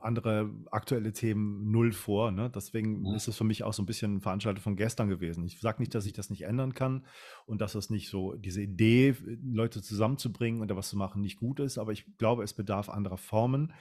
[0.00, 2.30] andere aktuelle Themen null vor.
[2.30, 2.50] Ne?
[2.50, 3.14] Deswegen mhm.
[3.14, 5.44] ist es für mich auch so ein bisschen Veranstaltung von gestern gewesen.
[5.44, 7.04] Ich sage nicht, dass ich das nicht ändern kann
[7.44, 11.38] und dass es nicht so diese Idee, Leute zusammenzubringen und da was zu machen, nicht
[11.38, 13.74] gut ist, aber ich glaube, es bedarf anderer Formen.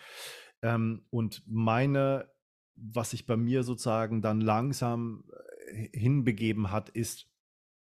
[0.62, 2.30] Ähm, und meine,
[2.76, 5.24] was sich bei mir sozusagen dann langsam
[5.72, 7.30] äh, hinbegeben hat, ist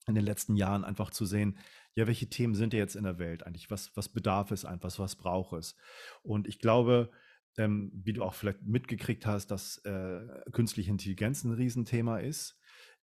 [0.07, 1.59] in den letzten Jahren einfach zu sehen,
[1.95, 3.71] ja, welche Themen sind jetzt in der Welt eigentlich?
[3.71, 4.97] Was, was bedarf es einfach?
[4.99, 5.77] Was braucht es?
[6.23, 7.11] Und ich glaube,
[7.57, 10.21] ähm, wie du auch vielleicht mitgekriegt hast, dass äh,
[10.53, 12.59] künstliche Intelligenz ein Riesenthema ist,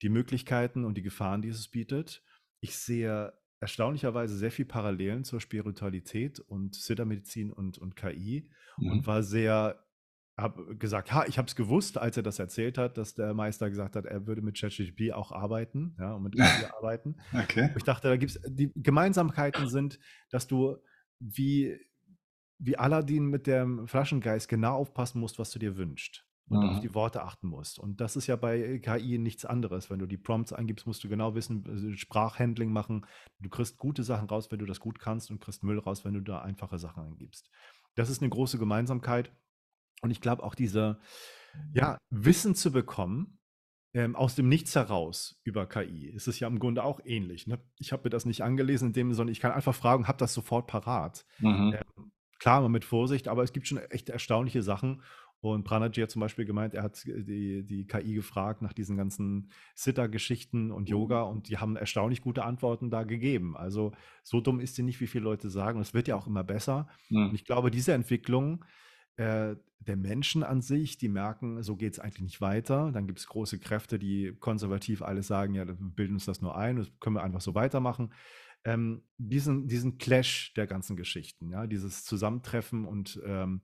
[0.03, 2.23] die Möglichkeiten und die Gefahren, die es bietet.
[2.61, 8.91] Ich sehe erstaunlicherweise sehr viel Parallelen zur Spiritualität und Siddha-Medizin und, und KI mhm.
[8.91, 9.85] und war sehr
[10.43, 13.71] habe gesagt, ha, ich habe es gewusst, als er das erzählt hat, dass der Meister
[13.71, 17.17] gesagt hat, er würde mit ChatGPT auch arbeiten, ja, und mit KI arbeiten.
[17.33, 17.71] Okay.
[17.77, 19.99] ich dachte, da gibt es, die Gemeinsamkeiten sind,
[20.31, 20.77] dass du
[21.19, 21.79] wie,
[22.59, 26.71] wie Aladdin mit dem Flaschengeist genau aufpassen musst, was du dir wünschst und mhm.
[26.71, 27.79] auf die Worte achten musst.
[27.79, 29.91] Und das ist ja bei KI nichts anderes.
[29.91, 33.07] Wenn du die Prompts eingibst, musst du genau wissen, also Sprachhandling machen.
[33.41, 36.15] Du kriegst gute Sachen raus, wenn du das gut kannst und kriegst Müll raus, wenn
[36.15, 37.51] du da einfache Sachen eingibst.
[37.95, 39.33] Das ist eine große Gemeinsamkeit.
[40.03, 40.99] Und ich glaube auch diese,
[41.73, 43.39] ja, Wissen zu bekommen,
[43.95, 46.09] ähm, aus dem Nichts heraus über KI.
[46.09, 47.47] Ist es ja im Grunde auch ähnlich.
[47.47, 47.59] Ne?
[47.79, 50.35] Ich habe mir das nicht angelesen in dem, sondern ich kann einfach fragen, habe das
[50.35, 51.25] sofort parat.
[51.39, 51.75] Mhm.
[51.75, 55.03] Ähm, klar, mal mit Vorsicht, aber es gibt schon echt erstaunliche Sachen.
[55.41, 59.51] Und Pranaji hat zum Beispiel gemeint, er hat die, die KI gefragt nach diesen ganzen
[59.75, 63.57] Sitter-Geschichten und Yoga und die haben erstaunlich gute Antworten da gegeben.
[63.57, 63.91] Also
[64.23, 65.81] so dumm ist sie nicht, wie viele Leute sagen.
[65.81, 66.89] Es wird ja auch immer besser.
[67.11, 67.31] Mhm.
[67.31, 68.65] Und ich glaube, diese Entwicklung
[69.17, 72.93] äh, der Menschen an sich, die merken, so geht es eigentlich nicht weiter.
[72.93, 76.57] Dann gibt es große Kräfte, die konservativ alles sagen, ja, wir bilden uns das nur
[76.57, 78.13] ein, das können wir einfach so weitermachen.
[78.65, 83.63] Ähm, diesen, diesen Clash der ganzen Geschichten, ja, dieses Zusammentreffen und ähm,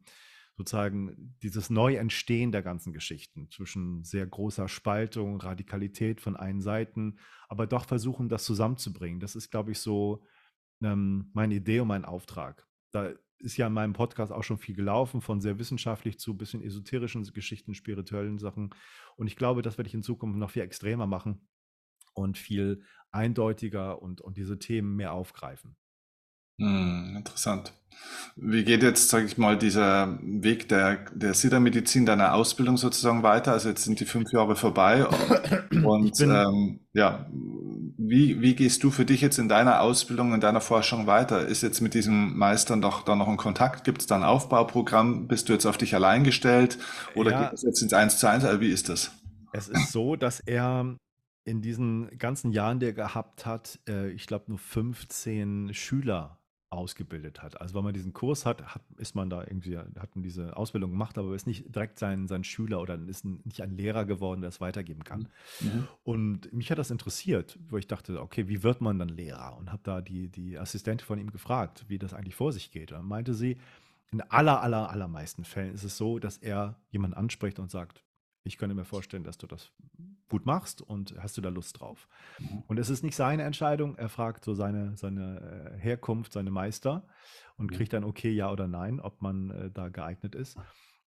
[0.56, 7.68] sozusagen dieses Neuentstehen der ganzen Geschichten zwischen sehr großer Spaltung, Radikalität von einen Seiten, aber
[7.68, 9.20] doch versuchen, das zusammenzubringen.
[9.20, 10.24] Das ist, glaube ich, so
[10.82, 12.66] ähm, meine Idee und mein Auftrag.
[12.90, 16.62] Da ist ja in meinem Podcast auch schon viel gelaufen, von sehr wissenschaftlich zu bisschen
[16.62, 18.70] esoterischen Geschichten, spirituellen Sachen.
[19.16, 21.48] Und ich glaube, das werde ich in Zukunft noch viel extremer machen
[22.14, 25.76] und viel eindeutiger und, und diese Themen mehr aufgreifen.
[26.58, 27.72] Hm, interessant.
[28.36, 33.52] Wie geht jetzt, sage ich mal, dieser Weg der, der Siddha-Medizin, deiner Ausbildung sozusagen weiter?
[33.52, 35.06] Also jetzt sind die fünf Jahre vorbei
[35.84, 37.26] und ähm, ja,
[37.96, 41.46] wie, wie gehst du für dich jetzt in deiner Ausbildung, in deiner Forschung weiter?
[41.46, 43.82] Ist jetzt mit diesem Meister doch da noch ein Kontakt?
[43.82, 45.26] Gibt es da ein Aufbauprogramm?
[45.26, 46.78] Bist du jetzt auf dich allein gestellt
[47.16, 48.44] oder ja, geht es jetzt ins Eins zu eins?
[48.44, 49.10] Also wie ist das?
[49.52, 50.96] Es ist so, dass er
[51.44, 56.37] in diesen ganzen Jahren, die er gehabt hat, äh, ich glaube nur 15 Schüler
[56.70, 57.60] ausgebildet hat.
[57.60, 60.90] Also wenn man diesen Kurs hat, hat ist man da irgendwie, hat man diese Ausbildung
[60.90, 64.48] gemacht, aber ist nicht direkt sein, sein Schüler oder ist nicht ein Lehrer geworden, der
[64.48, 65.28] es weitergeben kann.
[65.60, 65.88] Mhm.
[66.04, 69.56] Und mich hat das interessiert, wo ich dachte, okay, wie wird man dann Lehrer?
[69.56, 72.92] Und habe da die, die Assistentin von ihm gefragt, wie das eigentlich vor sich geht.
[72.92, 73.56] Und dann meinte sie,
[74.10, 78.02] in aller, aller, allermeisten Fällen ist es so, dass er jemanden anspricht und sagt,
[78.48, 79.70] ich könnte mir vorstellen, dass du das
[80.28, 82.08] gut machst und hast du da Lust drauf.
[82.66, 87.06] Und es ist nicht seine Entscheidung, er fragt so seine, seine äh, Herkunft, seine Meister
[87.56, 87.76] und mhm.
[87.76, 90.58] kriegt dann okay, ja oder nein, ob man äh, da geeignet ist.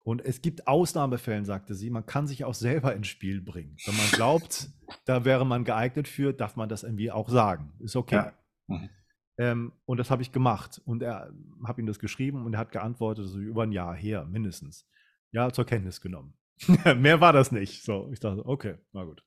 [0.04, 3.78] Und es gibt Ausnahmefällen, sagte sie, man kann sich auch selber ins Spiel bringen.
[3.86, 4.70] Wenn man glaubt,
[5.06, 7.74] da wäre man geeignet für, darf man das irgendwie auch sagen.
[7.80, 8.16] Ist okay.
[8.16, 8.34] Ja.
[8.68, 8.90] Mhm.
[9.38, 10.82] Ähm, und das habe ich gemacht.
[10.86, 11.32] Und er
[11.66, 14.88] habe ihm das geschrieben und er hat geantwortet, so über ein Jahr her, mindestens.
[15.32, 16.34] Ja, zur Kenntnis genommen.
[16.98, 17.84] Mehr war das nicht.
[17.84, 19.24] So, ich dachte, okay, na gut.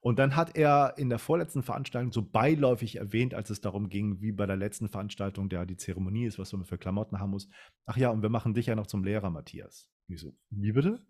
[0.00, 4.20] Und dann hat er in der vorletzten Veranstaltung so beiläufig erwähnt, als es darum ging,
[4.20, 7.48] wie bei der letzten Veranstaltung, der die Zeremonie ist, was man für Klamotten haben muss.
[7.86, 9.88] Ach ja, und wir machen dich ja noch zum Lehrer, Matthias.
[10.08, 11.06] Ich so, wie bitte?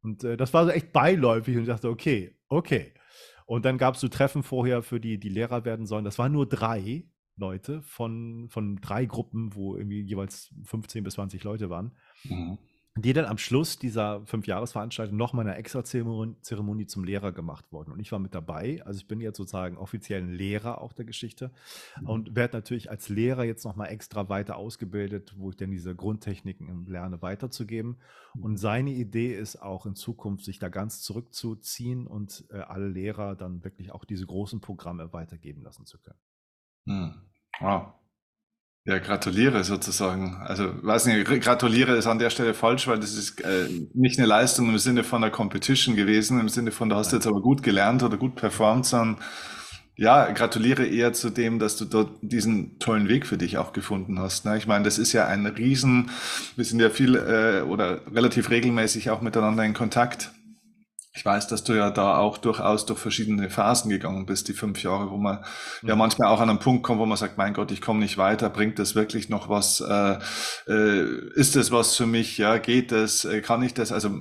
[0.00, 2.94] Und äh, das war so echt beiläufig und ich dachte, okay, okay.
[3.46, 6.04] Und dann gab es so Treffen vorher für die, die Lehrer werden sollen.
[6.04, 11.42] Das waren nur drei Leute von, von drei Gruppen, wo irgendwie jeweils 15 bis 20
[11.42, 11.96] Leute waren.
[12.22, 12.58] Mhm
[12.96, 17.92] die dann am Schluss dieser Fünfjahresveranstaltung noch mal eine extra Zeremonie zum Lehrer gemacht worden.
[17.92, 18.82] Und ich war mit dabei.
[18.84, 21.52] Also ich bin jetzt sozusagen offiziell ein Lehrer auch der Geschichte
[22.00, 22.08] mhm.
[22.08, 25.94] und werde natürlich als Lehrer jetzt noch mal extra weiter ausgebildet, wo ich dann diese
[25.94, 27.98] Grundtechniken lerne weiterzugeben.
[28.34, 28.56] Und mhm.
[28.56, 33.62] seine Idee ist auch in Zukunft, sich da ganz zurückzuziehen und äh, alle Lehrer dann
[33.62, 36.18] wirklich auch diese großen Programme weitergeben lassen zu können.
[36.86, 37.14] Mhm.
[37.60, 37.99] Wow.
[38.86, 40.36] Ja, gratuliere sozusagen.
[40.42, 44.26] Also, weiß nicht, gratuliere ist an der Stelle falsch, weil das ist äh, nicht eine
[44.26, 47.62] Leistung im Sinne von der Competition gewesen, im Sinne von, du hast jetzt aber gut
[47.62, 49.18] gelernt oder gut performt, sondern
[49.96, 54.18] ja, gratuliere eher zu dem, dass du dort diesen tollen Weg für dich auch gefunden
[54.18, 54.46] hast.
[54.46, 54.56] Ne?
[54.56, 56.10] Ich meine, das ist ja ein Riesen,
[56.56, 60.32] wir sind ja viel äh, oder relativ regelmäßig auch miteinander in Kontakt.
[61.12, 64.80] Ich weiß, dass du ja da auch durchaus durch verschiedene Phasen gegangen bist, die fünf
[64.82, 65.44] Jahre, wo man
[65.82, 65.88] mhm.
[65.88, 68.16] ja manchmal auch an einen Punkt kommt, wo man sagt, mein Gott, ich komme nicht
[68.16, 69.80] weiter, bringt das wirklich noch was?
[69.80, 70.18] Äh,
[70.68, 72.38] äh, ist das was für mich?
[72.38, 73.24] Ja, geht das?
[73.24, 73.90] Äh, kann ich das?
[73.90, 74.16] Also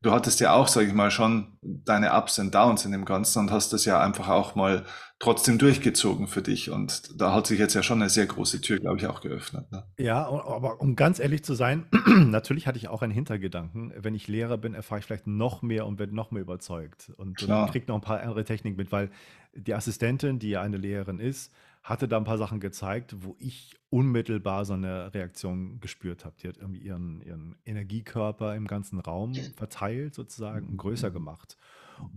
[0.00, 3.40] du hattest ja auch, sage ich mal, schon deine Ups und Downs in dem Ganzen
[3.40, 4.86] und hast das ja einfach auch mal
[5.24, 6.70] trotzdem durchgezogen für dich.
[6.70, 9.72] Und da hat sich jetzt ja schon eine sehr große Tür, glaube ich, auch geöffnet.
[9.72, 9.82] Ne?
[9.98, 13.92] Ja, aber um ganz ehrlich zu sein, natürlich hatte ich auch einen Hintergedanken.
[13.96, 17.10] Wenn ich Lehrer bin, erfahre ich vielleicht noch mehr und werde noch mehr überzeugt.
[17.16, 19.10] Und, und kriege noch ein paar andere Techniken mit, weil
[19.54, 21.52] die Assistentin, die ja eine Lehrerin ist,
[21.82, 26.34] hatte da ein paar Sachen gezeigt, wo ich unmittelbar so eine Reaktion gespürt habe.
[26.42, 31.56] Die hat irgendwie ihren, ihren Energiekörper im ganzen Raum verteilt sozusagen und größer gemacht.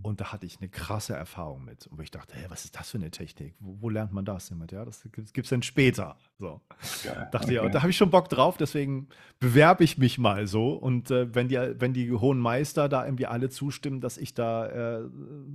[0.02, 1.86] Und da hatte ich eine krasse Erfahrung mit.
[1.86, 3.54] Und ich dachte, hey, was ist das für eine Technik?
[3.60, 4.48] Wo, wo lernt man das?
[4.48, 6.16] Jemand, ja, das gibt es dann später.
[6.38, 6.60] So.
[7.04, 7.54] Geil, dachte okay.
[7.54, 9.08] ja, und da habe ich schon Bock drauf, deswegen
[9.40, 10.72] bewerbe ich mich mal so.
[10.72, 14.66] Und äh, wenn, die, wenn die hohen Meister da irgendwie alle zustimmen, dass ich da
[15.00, 15.08] äh,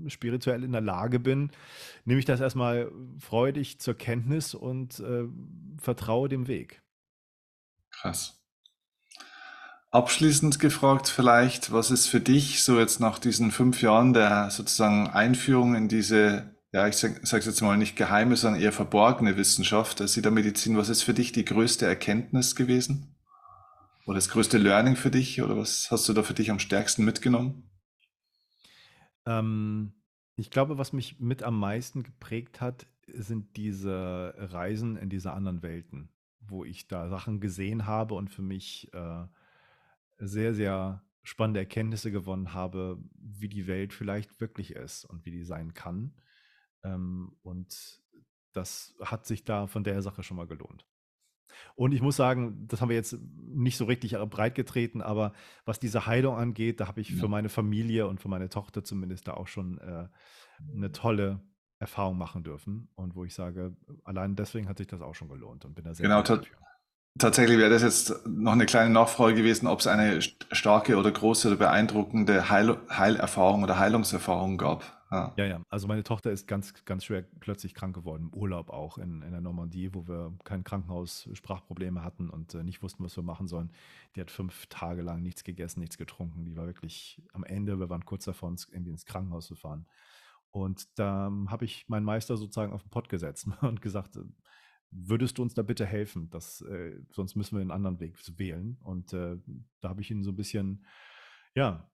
[0.07, 1.51] spirituell in der Lage bin,
[2.05, 5.23] nehme ich das erstmal freudig zur Kenntnis und äh,
[5.77, 6.81] vertraue dem Weg.
[7.91, 8.42] Krass.
[9.93, 15.07] Abschließend gefragt vielleicht, was ist für dich so jetzt nach diesen fünf Jahren der sozusagen
[15.07, 19.99] Einführung in diese, ja, ich sage sag jetzt mal nicht geheime, sondern eher verborgene Wissenschaft
[19.99, 23.15] der Siedermedizin, was ist für dich die größte Erkenntnis gewesen?
[24.07, 25.43] Oder das größte Learning für dich?
[25.43, 27.69] Oder was hast du da für dich am stärksten mitgenommen?
[29.27, 29.93] Ähm,
[30.37, 35.61] ich glaube, was mich mit am meisten geprägt hat, sind diese Reisen in diese anderen
[35.61, 39.25] Welten, wo ich da Sachen gesehen habe und für mich äh,
[40.17, 45.43] sehr, sehr spannende Erkenntnisse gewonnen habe, wie die Welt vielleicht wirklich ist und wie die
[45.43, 46.13] sein kann.
[46.83, 48.01] Ähm, und
[48.51, 50.85] das hat sich da von der Sache schon mal gelohnt.
[51.75, 55.33] Und ich muss sagen, das haben wir jetzt nicht so richtig breit getreten, aber
[55.65, 59.27] was diese Heilung angeht, da habe ich für meine Familie und für meine Tochter zumindest
[59.27, 60.07] da auch schon äh,
[60.75, 61.41] eine tolle
[61.79, 62.89] Erfahrung machen dürfen.
[62.95, 65.93] Und wo ich sage, allein deswegen hat sich das auch schon gelohnt und bin da
[65.93, 66.23] sehr genau,
[67.17, 71.47] tatsächlich wäre das jetzt noch eine kleine Nachfrage gewesen, ob es eine starke oder große
[71.49, 74.83] oder beeindruckende Heil Heilerfahrung oder Heilungserfahrung gab.
[75.13, 75.31] Ja.
[75.37, 75.61] ja, ja.
[75.69, 79.29] Also meine Tochter ist ganz, ganz schwer plötzlich krank geworden, im Urlaub auch in, in
[79.29, 83.47] der Normandie, wo wir kein Krankenhaus, Sprachprobleme hatten und äh, nicht wussten, was wir machen
[83.47, 83.71] sollen.
[84.15, 86.45] Die hat fünf Tage lang nichts gegessen, nichts getrunken.
[86.45, 89.85] Die war wirklich am Ende, wir waren kurz davor, ins, ins Krankenhaus zu fahren.
[90.49, 94.17] Und da ähm, habe ich meinen Meister sozusagen auf den Pott gesetzt und gesagt,
[94.93, 96.29] würdest du uns da bitte helfen?
[96.29, 98.77] Das, äh, sonst müssen wir einen anderen Weg wählen.
[98.81, 99.37] Und äh,
[99.81, 100.85] da habe ich ihn so ein bisschen,
[101.55, 101.89] ja,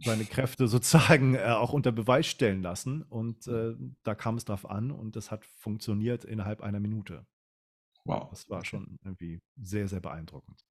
[0.00, 3.02] seine Kräfte sozusagen äh, auch unter Beweis stellen lassen.
[3.02, 7.26] Und äh, da kam es drauf an und das hat funktioniert innerhalb einer Minute.
[8.04, 8.30] Wow.
[8.30, 10.64] Das war schon irgendwie sehr, sehr beeindruckend.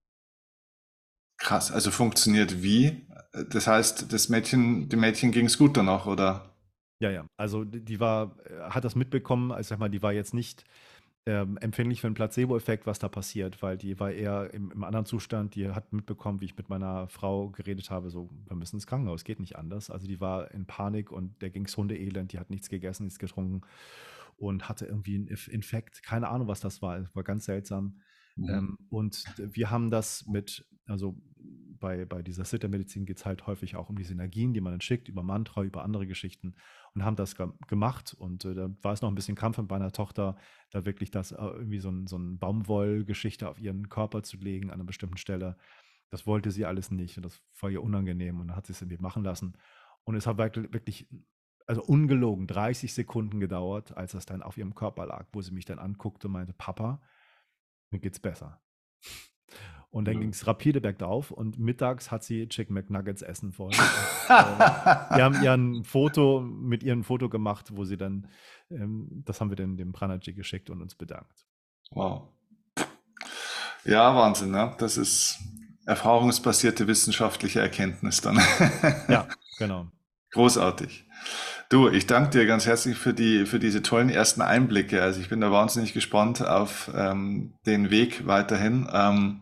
[1.37, 3.07] Krass, also funktioniert wie?
[3.49, 6.53] Das heißt, das Mädchen, dem Mädchen ging es gut danach, oder?
[6.99, 7.25] Ja, ja.
[7.35, 10.65] Also die war, äh, hat das mitbekommen, also sag mal, die war jetzt nicht
[11.27, 15.05] ähm, empfänglich für einen Placebo-Effekt, was da passiert, weil die war eher im, im, anderen
[15.05, 18.87] Zustand, die hat mitbekommen, wie ich mit meiner Frau geredet habe, so, wir müssen ins
[18.87, 19.91] Krankenhaus, geht nicht anders.
[19.91, 23.19] Also die war in Panik und der ging es Hundeelend, die hat nichts gegessen, nichts
[23.19, 23.61] getrunken
[24.37, 27.99] und hatte irgendwie einen Infekt, keine Ahnung, was das war, es war ganz seltsam.
[28.35, 28.49] Mhm.
[28.49, 31.15] Ähm, und wir haben das mit, also
[31.81, 34.79] bei, bei dieser Sitter-Medizin geht es halt häufig auch um diese Energien, die man dann
[34.79, 36.55] schickt, über Mantra, über andere Geschichten
[36.93, 38.13] und haben das ge gemacht.
[38.13, 40.37] Und äh, da war es noch ein bisschen Kampf mit meiner Tochter,
[40.69, 44.69] da wirklich das äh, irgendwie so ein, so ein Baumwollgeschichte auf ihren Körper zu legen
[44.69, 45.57] an einer bestimmten Stelle.
[46.09, 48.81] Das wollte sie alles nicht und das war ihr unangenehm und dann hat sie es
[48.81, 49.57] irgendwie machen lassen.
[50.03, 51.09] Und es hat wirklich,
[51.67, 55.65] also ungelogen, 30 Sekunden gedauert, als das dann auf ihrem Körper lag, wo sie mich
[55.65, 57.01] dann anguckte und meinte, Papa,
[57.91, 58.61] mir geht's besser.
[59.91, 60.21] Und dann mhm.
[60.21, 63.73] ging es rapide bergauf und mittags hat sie Chicken McNuggets essen wollen.
[63.73, 68.27] äh, wir haben ihr ein Foto mit ihr ein Foto gemacht, wo sie dann,
[68.69, 71.45] ähm, das haben wir dann dem Pranaji geschickt und uns bedankt.
[71.91, 72.29] Wow.
[73.83, 74.73] Ja, Wahnsinn, ne?
[74.77, 75.39] Das ist
[75.85, 78.39] erfahrungsbasierte wissenschaftliche Erkenntnis dann.
[79.09, 79.27] ja,
[79.57, 79.87] genau.
[80.31, 81.05] Großartig.
[81.67, 85.01] Du, ich danke dir ganz herzlich für die, für diese tollen ersten Einblicke.
[85.01, 88.87] Also ich bin da wahnsinnig gespannt auf ähm, den Weg weiterhin.
[88.93, 89.41] Ähm,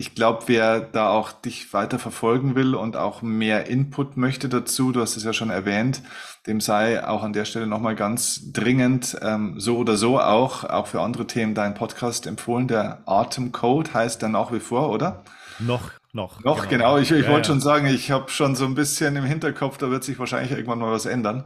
[0.00, 4.92] ich glaube, wer da auch dich weiter verfolgen will und auch mehr Input möchte dazu,
[4.92, 6.00] du hast es ja schon erwähnt,
[6.46, 10.86] dem sei auch an der Stelle nochmal ganz dringend, ähm, so oder so auch, auch
[10.86, 12.66] für andere Themen dein Podcast empfohlen.
[12.66, 15.22] Der Atemcode heißt der nach wie vor, oder?
[15.58, 16.42] Noch, noch.
[16.44, 16.94] Noch, genau.
[16.94, 16.98] genau.
[16.98, 17.52] Ich, ich ja, wollte ja.
[17.52, 20.78] schon sagen, ich habe schon so ein bisschen im Hinterkopf, da wird sich wahrscheinlich irgendwann
[20.78, 21.44] mal was ändern.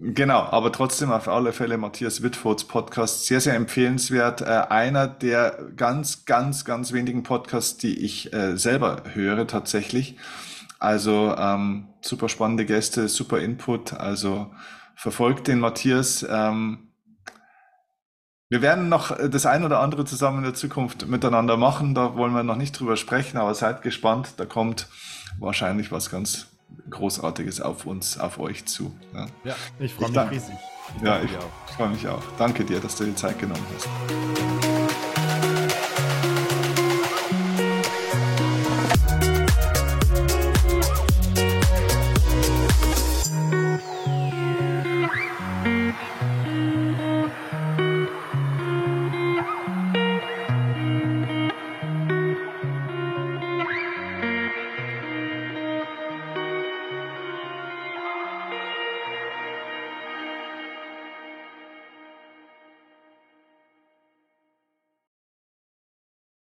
[0.00, 4.42] Genau, aber trotzdem auf alle Fälle Matthias Wittfords Podcast sehr, sehr empfehlenswert.
[4.42, 10.16] Äh, einer der ganz, ganz, ganz wenigen Podcasts, die ich äh, selber höre tatsächlich.
[10.78, 13.92] Also ähm, super spannende Gäste, super Input.
[13.92, 14.52] Also
[14.94, 16.24] verfolgt den Matthias.
[16.30, 16.92] Ähm,
[18.48, 21.96] wir werden noch das ein oder andere zusammen in der Zukunft miteinander machen.
[21.96, 24.34] Da wollen wir noch nicht drüber sprechen, aber seid gespannt.
[24.36, 24.86] Da kommt
[25.40, 26.57] wahrscheinlich was ganz
[26.90, 28.92] Großartiges auf uns, auf euch zu.
[29.14, 30.54] Ja, ja ich freue mich riesig.
[30.96, 32.22] Ich ja, ich freue mich auch.
[32.38, 34.67] Danke dir, dass du die Zeit genommen hast.